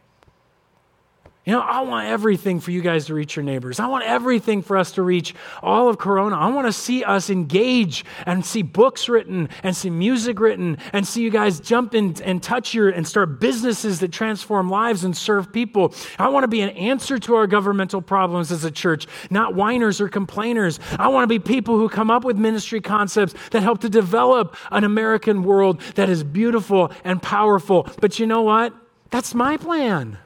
You 1.47 1.53
know, 1.53 1.61
I 1.61 1.83
want 1.83 2.09
everything 2.09 2.59
for 2.59 2.73
you 2.73 2.83
guys 2.83 3.07
to 3.07 3.15
reach 3.15 3.37
your 3.37 3.45
neighbors. 3.45 3.79
I 3.79 3.87
want 3.87 4.05
everything 4.05 4.63
for 4.63 4.77
us 4.77 4.91
to 4.93 5.03
reach 5.03 5.33
all 5.63 5.89
of 5.89 5.97
Corona. 5.97 6.37
I 6.37 6.49
want 6.49 6.67
to 6.67 6.73
see 6.73 7.05
us 7.05 7.31
engage 7.31 8.05
and 8.27 8.45
see 8.45 8.63
books 8.63 9.09
written 9.09 9.49
and 9.63 9.77
see 9.77 9.89
music 9.89 10.41
written 10.41 10.77
and 10.93 11.07
see 11.07 11.23
you 11.23 11.31
guys 11.31 11.61
jump 11.61 11.95
in 11.95 12.21
and 12.25 12.43
touch 12.43 12.75
your 12.75 12.89
and 12.89 13.07
start 13.07 13.39
businesses 13.39 14.01
that 14.01 14.11
transform 14.11 14.69
lives 14.69 15.05
and 15.05 15.17
serve 15.17 15.53
people. 15.53 15.95
I 16.19 16.31
want 16.31 16.43
to 16.43 16.49
be 16.49 16.63
an 16.63 16.71
answer 16.71 17.17
to 17.21 17.37
our 17.37 17.47
governmental 17.47 18.03
problems 18.03 18.51
as 18.51 18.65
a 18.65 18.71
church, 18.73 19.07
not 19.31 19.55
whiners 19.55 20.01
or 20.01 20.09
complainers. 20.09 20.81
I 20.99 21.07
want 21.07 21.23
to 21.23 21.29
be 21.29 21.39
people 21.39 21.79
who 21.79 21.89
come 21.89 22.11
up 22.11 22.25
with 22.25 22.37
ministry 22.37 22.81
concepts 22.81 23.35
that 23.51 23.63
help 23.63 23.83
to 23.83 23.89
develop 23.89 24.57
an 24.73 24.83
American 24.83 25.45
world 25.45 25.81
that 25.95 26.11
is 26.11 26.25
beautiful 26.25 26.91
and 27.05 27.23
powerful. 27.23 27.89
But 28.01 28.19
you 28.19 28.27
know 28.27 28.43
what? 28.43 28.75
That's 29.11 29.33
my 29.33 29.57
plan. 29.57 30.19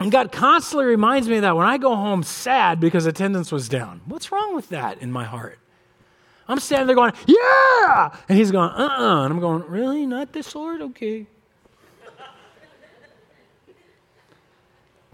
And 0.00 0.10
God 0.10 0.32
constantly 0.32 0.86
reminds 0.86 1.28
me 1.28 1.36
of 1.36 1.42
that 1.42 1.56
when 1.56 1.66
I 1.66 1.78
go 1.78 1.94
home 1.94 2.22
sad 2.22 2.80
because 2.80 3.06
attendance 3.06 3.52
was 3.52 3.68
down. 3.68 4.00
What's 4.06 4.32
wrong 4.32 4.54
with 4.54 4.68
that 4.70 4.98
in 4.98 5.12
my 5.12 5.24
heart? 5.24 5.58
I'm 6.46 6.60
standing 6.60 6.86
there 6.86 6.96
going, 6.96 7.12
yeah! 7.26 8.14
And 8.28 8.36
he's 8.36 8.50
going, 8.50 8.70
uh 8.70 8.74
uh-uh. 8.74 9.20
uh 9.20 9.24
And 9.24 9.32
I'm 9.32 9.40
going, 9.40 9.62
really? 9.66 10.04
Not 10.04 10.32
this 10.32 10.54
Lord? 10.54 10.82
Okay. 10.82 11.26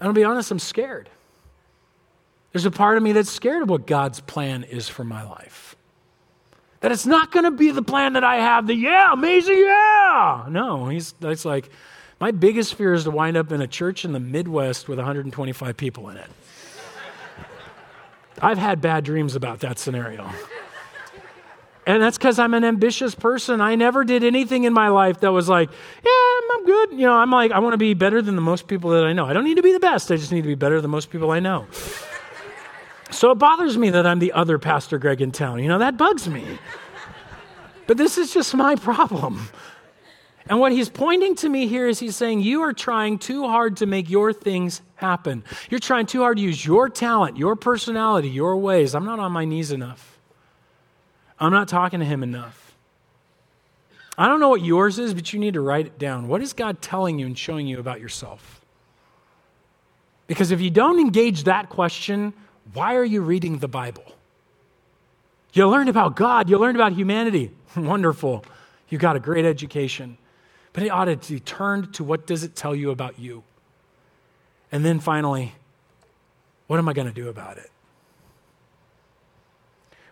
And 0.01 0.09
I'll 0.09 0.15
be 0.15 0.25
honest, 0.25 0.51
I'm 0.51 0.59
scared. 0.59 1.11
There's 2.53 2.65
a 2.65 2.71
part 2.71 2.97
of 2.97 3.03
me 3.03 3.13
that's 3.13 3.31
scared 3.31 3.63
of 3.63 3.71
what 3.71 3.87
God's 3.87 4.21
plan 4.21 4.65
is 4.65 4.89
for 4.89 5.05
my 5.05 5.23
life. 5.23 5.77
That 6.81 6.91
it's 6.91 7.07
not 7.07 7.31
going 7.31 7.45
to 7.45 7.51
be 7.51 7.71
the 7.71 7.83
plan 7.83 8.15
that 8.15 8.25
I 8.25 8.37
have, 8.37 8.67
the 8.67 8.75
yeah, 8.75 9.13
amazing, 9.13 9.59
yeah. 9.59 10.47
No, 10.49 10.89
he's, 10.89 11.13
that's 11.21 11.45
like, 11.45 11.69
My 12.21 12.33
biggest 12.33 12.75
fear 12.75 12.93
is 12.93 13.05
to 13.05 13.11
wind 13.11 13.39
up 13.39 13.51
in 13.51 13.63
a 13.63 13.67
church 13.67 14.05
in 14.05 14.13
the 14.13 14.21
Midwest 14.21 14.89
with 14.89 14.99
125 14.99 15.77
people 15.77 16.11
in 16.11 16.19
it. 16.19 16.29
I've 18.43 18.59
had 18.59 18.83
bad 18.83 19.05
dreams 19.05 19.37
about 19.37 19.61
that 19.61 19.79
scenario. 19.79 20.31
And 21.87 22.03
that's 22.03 22.19
because 22.19 22.39
I'm 22.39 22.53
an 22.53 22.63
ambitious 22.63 23.15
person. 23.15 23.63
I 23.63 23.75
never 23.75 24.05
did 24.05 24.23
anything 24.23 24.65
in 24.65 24.73
my 24.75 24.89
life 24.89 25.21
that 25.21 25.33
was 25.33 25.49
like, 25.49 25.71
yeah, 25.71 26.57
I'm 26.57 26.67
good. 26.67 26.93
You 26.93 27.07
know, 27.07 27.15
I'm 27.15 27.31
like, 27.31 27.53
I 27.53 27.59
want 27.59 27.73
to 27.73 27.79
be 27.79 27.95
better 27.95 28.21
than 28.21 28.37
the 28.37 28.43
most 28.43 28.69
people 28.69 28.91
that 28.91 29.05
I 29.05 29.15
know. 29.15 29.25
I 29.25 29.33
don't 29.33 29.45
need 29.45 29.57
to 29.57 29.63
be 29.63 29.73
the 29.73 29.81
best. 29.81 30.13
I 30.13 30.17
just 30.17 30.31
need 30.31 30.43
to 30.43 30.49
be 30.49 30.55
better 30.55 30.81
than 30.81 30.91
most 30.91 31.11
people 31.11 31.31
I 31.31 31.41
know. 31.41 31.67
So 33.11 33.31
it 33.31 33.37
bothers 33.37 33.79
me 33.79 33.91
that 33.91 34.07
I'm 34.07 34.19
the 34.19 34.33
other 34.33 34.59
Pastor 34.59 34.99
Greg 34.99 35.23
in 35.23 35.33
town. 35.33 35.63
You 35.63 35.69
know, 35.69 35.79
that 35.79 35.97
bugs 35.97 36.29
me. 36.29 36.45
But 37.87 37.97
this 37.97 38.19
is 38.19 38.33
just 38.33 38.55
my 38.55 38.77
problem. 38.77 39.49
And 40.51 40.59
what 40.59 40.73
he's 40.73 40.89
pointing 40.89 41.37
to 41.37 41.49
me 41.49 41.69
here 41.69 41.87
is 41.87 42.01
he's 42.01 42.17
saying, 42.17 42.41
You 42.41 42.63
are 42.63 42.73
trying 42.73 43.19
too 43.21 43.47
hard 43.47 43.77
to 43.77 43.87
make 43.87 44.11
your 44.11 44.33
things 44.33 44.83
happen. 44.97 45.45
You're 45.71 45.79
trying 45.79 46.07
too 46.07 46.23
hard 46.23 46.39
to 46.39 46.43
use 46.43 46.67
your 46.67 46.89
talent, 46.89 47.37
your 47.37 47.55
personality, 47.55 48.31
your 48.31 48.57
ways. 48.57 48.97
I'm 48.97 49.05
not 49.05 49.21
on 49.21 49.31
my 49.31 49.45
knees 49.45 49.71
enough. 49.71 50.19
I'm 51.39 51.53
not 51.53 51.69
talking 51.69 52.01
to 52.01 52.05
him 52.05 52.25
enough. 52.25 52.75
I 54.19 54.27
don't 54.27 54.41
know 54.41 54.49
what 54.49 54.63
yours 54.63 54.99
is, 54.99 55.15
but 55.15 55.33
you 55.33 55.39
need 55.39 55.55
to 55.55 55.61
write 55.61 55.87
it 55.87 56.01
down. 56.01 56.27
What 56.27 56.43
is 56.43 56.53
God 56.53 56.83
telling 56.83 57.21
you 57.21 57.27
and 57.27 57.39
showing 57.39 57.69
you 57.69 57.79
about 57.79 58.01
yourself? 58.01 58.61
Because 60.27 60.51
if 60.51 60.61
you 60.61 60.69
don't 60.69 60.99
engage 60.99 61.45
that 61.45 61.69
question, 61.69 62.33
why 62.73 62.97
are 62.97 63.05
you 63.05 63.21
reading 63.21 63.59
the 63.59 63.69
Bible? 63.69 64.17
You 65.53 65.69
learned 65.69 65.89
about 65.89 66.17
God, 66.17 66.51
you 66.51 66.59
learned 66.59 66.77
about 66.77 66.93
humanity. 66.93 67.53
Wonderful. 67.77 68.45
You 68.89 68.99
got 68.99 69.15
a 69.15 69.21
great 69.21 69.45
education. 69.45 70.19
But 70.73 70.85
it 70.85 70.89
ought 70.89 71.07
to 71.07 71.17
be 71.17 71.41
turned 71.41 71.95
to 71.95 72.05
what 72.05 72.27
does 72.27 72.45
it 72.45 72.55
tell 72.55 72.75
you 72.75 72.91
about 72.91 73.19
you? 73.19 73.43
And 74.71 74.85
then 74.85 75.01
finally, 75.01 75.55
what 76.67 76.79
am 76.79 76.89
I 76.89 76.93
going 76.93 77.09
to 77.09 77.15
do 77.15 77.29
about 77.29 77.59
it? 77.59 77.71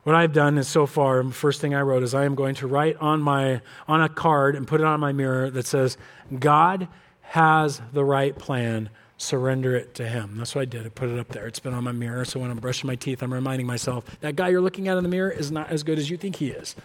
What 0.03 0.17
I've 0.17 0.33
done 0.33 0.59
is 0.59 0.67
so 0.67 0.87
far, 0.87 1.23
the 1.23 1.31
first 1.33 1.61
thing 1.61 1.75
I 1.75 1.83
wrote 1.83 2.03
is 2.03 2.15
I 2.15 2.25
am 2.25 2.35
going 2.35 2.55
to 2.57 2.67
write 2.67 2.97
on 2.97 3.21
my 3.21 3.61
on 3.87 4.01
a 4.01 4.09
card 4.09 4.57
and 4.57 4.67
put 4.67 4.81
it 4.81 4.87
on 4.87 4.99
my 5.01 5.13
mirror 5.13 5.51
that 5.51 5.67
says, 5.67 5.99
God 6.37 6.89
has 7.21 7.81
the 7.93 8.05
right 8.05 8.37
plan. 8.37 8.91
Surrender 9.21 9.77
it 9.77 9.95
to 9.97 10.09
him. 10.09 10.37
That's 10.39 10.55
what 10.55 10.63
I 10.63 10.65
did. 10.65 10.87
I 10.87 10.89
put 10.91 11.09
it 11.09 11.19
up 11.19 11.29
there. 11.29 11.47
It's 11.47 11.59
been 11.59 11.75
on 11.75 11.85
my 11.85 11.93
mirror. 11.93 12.25
So 12.25 12.41
when 12.41 12.51
I'm 12.51 12.59
brushing 12.59 12.87
my 12.87 12.95
teeth, 12.95 13.23
I'm 13.23 13.35
reminding 13.35 13.67
myself 13.67 14.05
that 14.21 14.37
guy 14.37 14.49
you're 14.49 14.61
looking 14.61 14.89
at 14.89 14.97
in 14.97 15.03
the 15.03 15.11
mirror 15.11 15.31
is 15.31 15.51
not 15.51 15.71
as 15.71 15.83
good 15.83 15.99
as 15.99 16.09
you 16.09 16.17
think 16.17 16.37
he 16.37 16.51
is. 16.51 16.77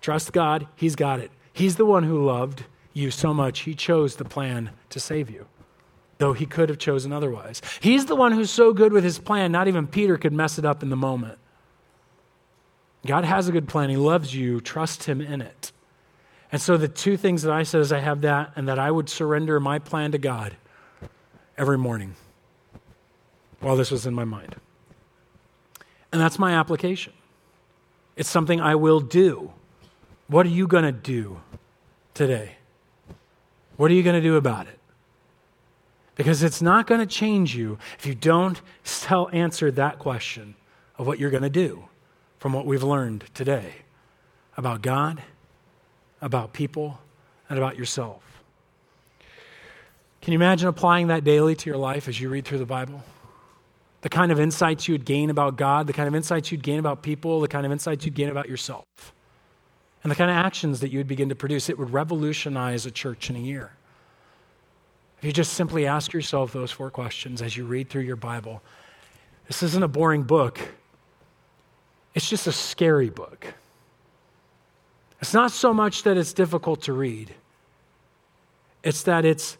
Trust 0.00 0.32
God, 0.32 0.66
He's 0.76 0.96
got 0.96 1.20
it. 1.20 1.30
He's 1.58 1.74
the 1.74 1.84
one 1.84 2.04
who 2.04 2.24
loved 2.24 2.66
you 2.92 3.10
so 3.10 3.34
much, 3.34 3.60
He 3.60 3.74
chose 3.74 4.14
the 4.14 4.24
plan 4.24 4.70
to 4.90 5.00
save 5.00 5.28
you, 5.28 5.46
though 6.18 6.32
He 6.32 6.46
could 6.46 6.68
have 6.68 6.78
chosen 6.78 7.12
otherwise. 7.12 7.60
He's 7.80 8.06
the 8.06 8.14
one 8.14 8.30
who's 8.30 8.48
so 8.48 8.72
good 8.72 8.92
with 8.92 9.02
His 9.02 9.18
plan, 9.18 9.50
not 9.50 9.66
even 9.66 9.88
Peter 9.88 10.16
could 10.16 10.32
mess 10.32 10.56
it 10.56 10.64
up 10.64 10.84
in 10.84 10.88
the 10.88 10.96
moment. 10.96 11.36
God 13.04 13.24
has 13.24 13.48
a 13.48 13.52
good 13.52 13.66
plan. 13.66 13.90
He 13.90 13.96
loves 13.96 14.32
you. 14.32 14.60
Trust 14.60 15.04
Him 15.04 15.20
in 15.20 15.40
it. 15.40 15.72
And 16.52 16.62
so 16.62 16.76
the 16.76 16.86
two 16.86 17.16
things 17.16 17.42
that 17.42 17.52
I 17.52 17.64
said 17.64 17.80
is 17.80 17.90
I 17.90 17.98
have 17.98 18.20
that 18.20 18.52
and 18.54 18.68
that 18.68 18.78
I 18.78 18.92
would 18.92 19.08
surrender 19.08 19.58
my 19.58 19.80
plan 19.80 20.12
to 20.12 20.18
God 20.18 20.56
every 21.56 21.76
morning 21.76 22.14
while 23.58 23.74
this 23.74 23.90
was 23.90 24.06
in 24.06 24.14
my 24.14 24.24
mind. 24.24 24.54
And 26.12 26.20
that's 26.20 26.38
my 26.38 26.52
application. 26.52 27.14
It's 28.14 28.28
something 28.28 28.60
I 28.60 28.76
will 28.76 29.00
do. 29.00 29.52
What 30.28 30.44
are 30.44 30.50
you 30.50 30.66
going 30.66 30.84
to 30.84 30.92
do 30.92 31.40
today? 32.14 32.56
What 33.76 33.90
are 33.90 33.94
you 33.94 34.02
going 34.02 34.16
to 34.16 34.22
do 34.22 34.36
about 34.36 34.66
it? 34.66 34.78
Because 36.16 36.42
it's 36.42 36.60
not 36.60 36.86
going 36.86 37.00
to 37.00 37.06
change 37.06 37.56
you 37.56 37.78
if 37.98 38.04
you 38.04 38.14
don't 38.14 38.60
tell, 38.84 39.30
answer 39.32 39.70
that 39.70 39.98
question 39.98 40.54
of 40.98 41.06
what 41.06 41.18
you're 41.18 41.30
going 41.30 41.44
to 41.44 41.50
do 41.50 41.84
from 42.38 42.52
what 42.52 42.66
we've 42.66 42.82
learned 42.82 43.24
today 43.34 43.72
about 44.56 44.82
God, 44.82 45.22
about 46.20 46.52
people, 46.52 46.98
and 47.48 47.58
about 47.58 47.78
yourself. 47.78 48.22
Can 50.20 50.32
you 50.32 50.38
imagine 50.38 50.68
applying 50.68 51.06
that 51.06 51.24
daily 51.24 51.54
to 51.54 51.70
your 51.70 51.78
life 51.78 52.08
as 52.08 52.20
you 52.20 52.28
read 52.28 52.44
through 52.44 52.58
the 52.58 52.66
Bible? 52.66 53.02
The 54.02 54.08
kind 54.08 54.30
of 54.30 54.38
insights 54.38 54.88
you 54.88 54.94
would 54.94 55.04
gain 55.04 55.30
about 55.30 55.56
God, 55.56 55.86
the 55.86 55.92
kind 55.92 56.08
of 56.08 56.14
insights 56.14 56.52
you'd 56.52 56.62
gain 56.62 56.78
about 56.78 57.02
people, 57.02 57.40
the 57.40 57.48
kind 57.48 57.64
of 57.64 57.72
insights 57.72 58.04
you'd 58.04 58.14
gain 58.14 58.28
about 58.28 58.48
yourself, 58.48 58.84
and 60.02 60.10
the 60.10 60.16
kind 60.16 60.30
of 60.30 60.36
actions 60.36 60.80
that 60.80 60.90
you 60.90 60.98
would 60.98 61.08
begin 61.08 61.28
to 61.28 61.34
produce. 61.34 61.68
It 61.68 61.78
would 61.78 61.92
revolutionize 61.92 62.86
a 62.86 62.90
church 62.90 63.30
in 63.30 63.36
a 63.36 63.40
year. 63.40 63.72
If 65.18 65.24
you 65.24 65.32
just 65.32 65.54
simply 65.54 65.86
ask 65.86 66.12
yourself 66.12 66.52
those 66.52 66.70
four 66.70 66.90
questions 66.90 67.42
as 67.42 67.56
you 67.56 67.64
read 67.64 67.88
through 67.88 68.02
your 68.02 68.16
Bible, 68.16 68.62
this 69.48 69.62
isn't 69.62 69.82
a 69.82 69.88
boring 69.88 70.22
book. 70.22 70.60
It's 72.14 72.28
just 72.28 72.46
a 72.46 72.52
scary 72.52 73.10
book. 73.10 73.54
It's 75.20 75.34
not 75.34 75.50
so 75.50 75.74
much 75.74 76.04
that 76.04 76.16
it's 76.16 76.32
difficult 76.32 76.82
to 76.82 76.92
read, 76.92 77.34
it's 78.84 79.02
that 79.02 79.24
it's 79.24 79.58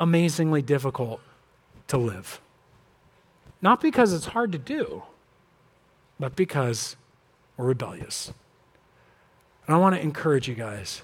amazingly 0.00 0.62
difficult 0.62 1.20
to 1.88 1.96
live. 1.96 2.40
Not 3.62 3.80
because 3.80 4.12
it's 4.12 4.26
hard 4.26 4.52
to 4.52 4.58
do, 4.58 5.04
but 6.18 6.36
because 6.36 6.96
we're 7.56 7.66
rebellious. 7.66 8.32
And 9.66 9.74
I 9.74 9.78
want 9.78 9.94
to 9.94 10.00
encourage 10.00 10.48
you 10.48 10.54
guys 10.54 11.02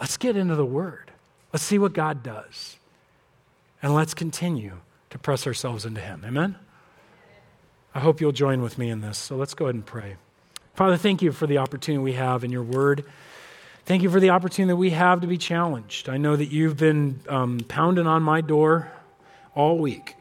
let's 0.00 0.16
get 0.16 0.36
into 0.36 0.56
the 0.56 0.66
Word, 0.66 1.10
let's 1.52 1.64
see 1.64 1.78
what 1.78 1.92
God 1.92 2.22
does, 2.22 2.76
and 3.82 3.94
let's 3.94 4.14
continue 4.14 4.78
to 5.10 5.18
press 5.18 5.46
ourselves 5.46 5.84
into 5.84 6.00
Him. 6.00 6.22
Amen? 6.26 6.56
I 7.94 8.00
hope 8.00 8.20
you'll 8.20 8.32
join 8.32 8.60
with 8.60 8.76
me 8.76 8.90
in 8.90 9.00
this. 9.00 9.16
So 9.16 9.36
let's 9.36 9.54
go 9.54 9.66
ahead 9.66 9.76
and 9.76 9.86
pray. 9.86 10.16
Father, 10.74 10.96
thank 10.96 11.22
you 11.22 11.30
for 11.30 11.46
the 11.46 11.58
opportunity 11.58 12.02
we 12.02 12.14
have 12.14 12.42
in 12.42 12.50
your 12.50 12.64
word. 12.64 13.04
Thank 13.86 14.02
you 14.02 14.10
for 14.10 14.18
the 14.18 14.30
opportunity 14.30 14.72
that 14.72 14.76
we 14.76 14.90
have 14.90 15.20
to 15.20 15.28
be 15.28 15.38
challenged. 15.38 16.08
I 16.08 16.16
know 16.16 16.34
that 16.34 16.46
you've 16.46 16.76
been 16.76 17.20
um, 17.28 17.60
pounding 17.68 18.08
on 18.08 18.22
my 18.22 18.40
door 18.40 18.90
all 19.54 19.78
week. 19.78 20.16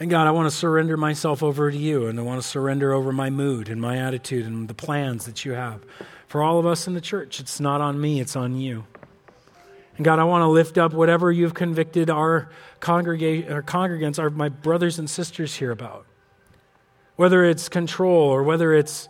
And 0.00 0.10
God, 0.10 0.26
I 0.26 0.32
want 0.32 0.50
to 0.50 0.56
surrender 0.56 0.96
myself 0.96 1.42
over 1.42 1.70
to 1.70 1.76
you, 1.76 2.06
and 2.06 2.18
I 2.18 2.22
want 2.22 2.42
to 2.42 2.46
surrender 2.46 2.92
over 2.92 3.12
my 3.12 3.30
mood 3.30 3.68
and 3.68 3.80
my 3.80 3.96
attitude 3.96 4.44
and 4.44 4.66
the 4.66 4.74
plans 4.74 5.24
that 5.26 5.44
you 5.44 5.52
have 5.52 5.84
for 6.26 6.42
all 6.42 6.58
of 6.58 6.66
us 6.66 6.88
in 6.88 6.94
the 6.94 7.00
church. 7.00 7.38
It's 7.38 7.60
not 7.60 7.80
on 7.80 8.00
me, 8.00 8.20
it's 8.20 8.34
on 8.34 8.56
you. 8.56 8.84
And 9.96 10.04
God, 10.04 10.18
I 10.18 10.24
want 10.24 10.42
to 10.42 10.48
lift 10.48 10.78
up 10.78 10.92
whatever 10.92 11.30
you've 11.30 11.54
convicted 11.54 12.10
our, 12.10 12.48
congrega- 12.80 13.48
our 13.50 13.62
congregants, 13.62 14.18
our, 14.18 14.30
my 14.30 14.48
brothers 14.48 14.98
and 14.98 15.08
sisters 15.08 15.54
here 15.54 15.70
about 15.70 16.06
whether 17.16 17.44
it's 17.44 17.68
control 17.68 18.28
or 18.28 18.42
whether 18.42 18.74
it's 18.74 19.08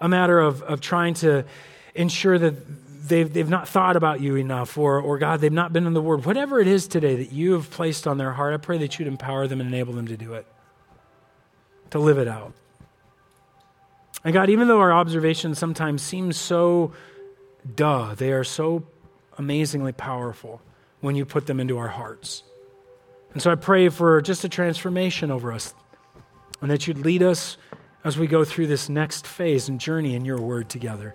a 0.00 0.08
matter 0.08 0.40
of, 0.40 0.62
of 0.62 0.80
trying 0.80 1.14
to 1.14 1.44
ensure 1.94 2.36
that 2.36 2.54
they've, 3.06 3.30
they've 3.32 3.48
not 3.48 3.68
thought 3.68 3.96
about 3.96 4.20
you 4.20 4.36
enough 4.36 4.78
or, 4.78 5.00
or 5.00 5.18
God, 5.18 5.40
they've 5.40 5.52
not 5.52 5.72
been 5.72 5.86
in 5.86 5.94
the 5.94 6.02
Word. 6.02 6.24
Whatever 6.24 6.60
it 6.60 6.66
is 6.66 6.86
today 6.86 7.16
that 7.16 7.32
you 7.32 7.52
have 7.52 7.70
placed 7.70 8.06
on 8.06 8.18
their 8.18 8.32
heart, 8.32 8.54
I 8.54 8.56
pray 8.56 8.78
that 8.78 8.98
you'd 8.98 9.08
empower 9.08 9.46
them 9.46 9.60
and 9.60 9.68
enable 9.68 9.92
them 9.92 10.06
to 10.08 10.16
do 10.16 10.34
it, 10.34 10.46
to 11.90 11.98
live 11.98 12.18
it 12.18 12.28
out. 12.28 12.52
And 14.24 14.32
God, 14.32 14.48
even 14.48 14.68
though 14.68 14.80
our 14.80 14.92
observations 14.92 15.58
sometimes 15.58 16.02
seem 16.02 16.32
so 16.32 16.92
duh, 17.76 18.14
they 18.14 18.32
are 18.32 18.44
so 18.44 18.84
amazingly 19.36 19.92
powerful 19.92 20.62
when 21.00 21.14
you 21.14 21.26
put 21.26 21.46
them 21.46 21.60
into 21.60 21.76
our 21.76 21.88
hearts. 21.88 22.42
And 23.34 23.42
so 23.42 23.50
I 23.50 23.56
pray 23.56 23.90
for 23.90 24.22
just 24.22 24.44
a 24.44 24.48
transformation 24.48 25.30
over 25.30 25.52
us 25.52 25.74
and 26.62 26.70
that 26.70 26.86
you'd 26.86 26.98
lead 26.98 27.22
us 27.22 27.58
as 28.02 28.16
we 28.16 28.26
go 28.26 28.44
through 28.44 28.68
this 28.68 28.88
next 28.88 29.26
phase 29.26 29.68
and 29.68 29.78
journey 29.78 30.14
in 30.14 30.24
your 30.24 30.40
word 30.40 30.70
together. 30.70 31.14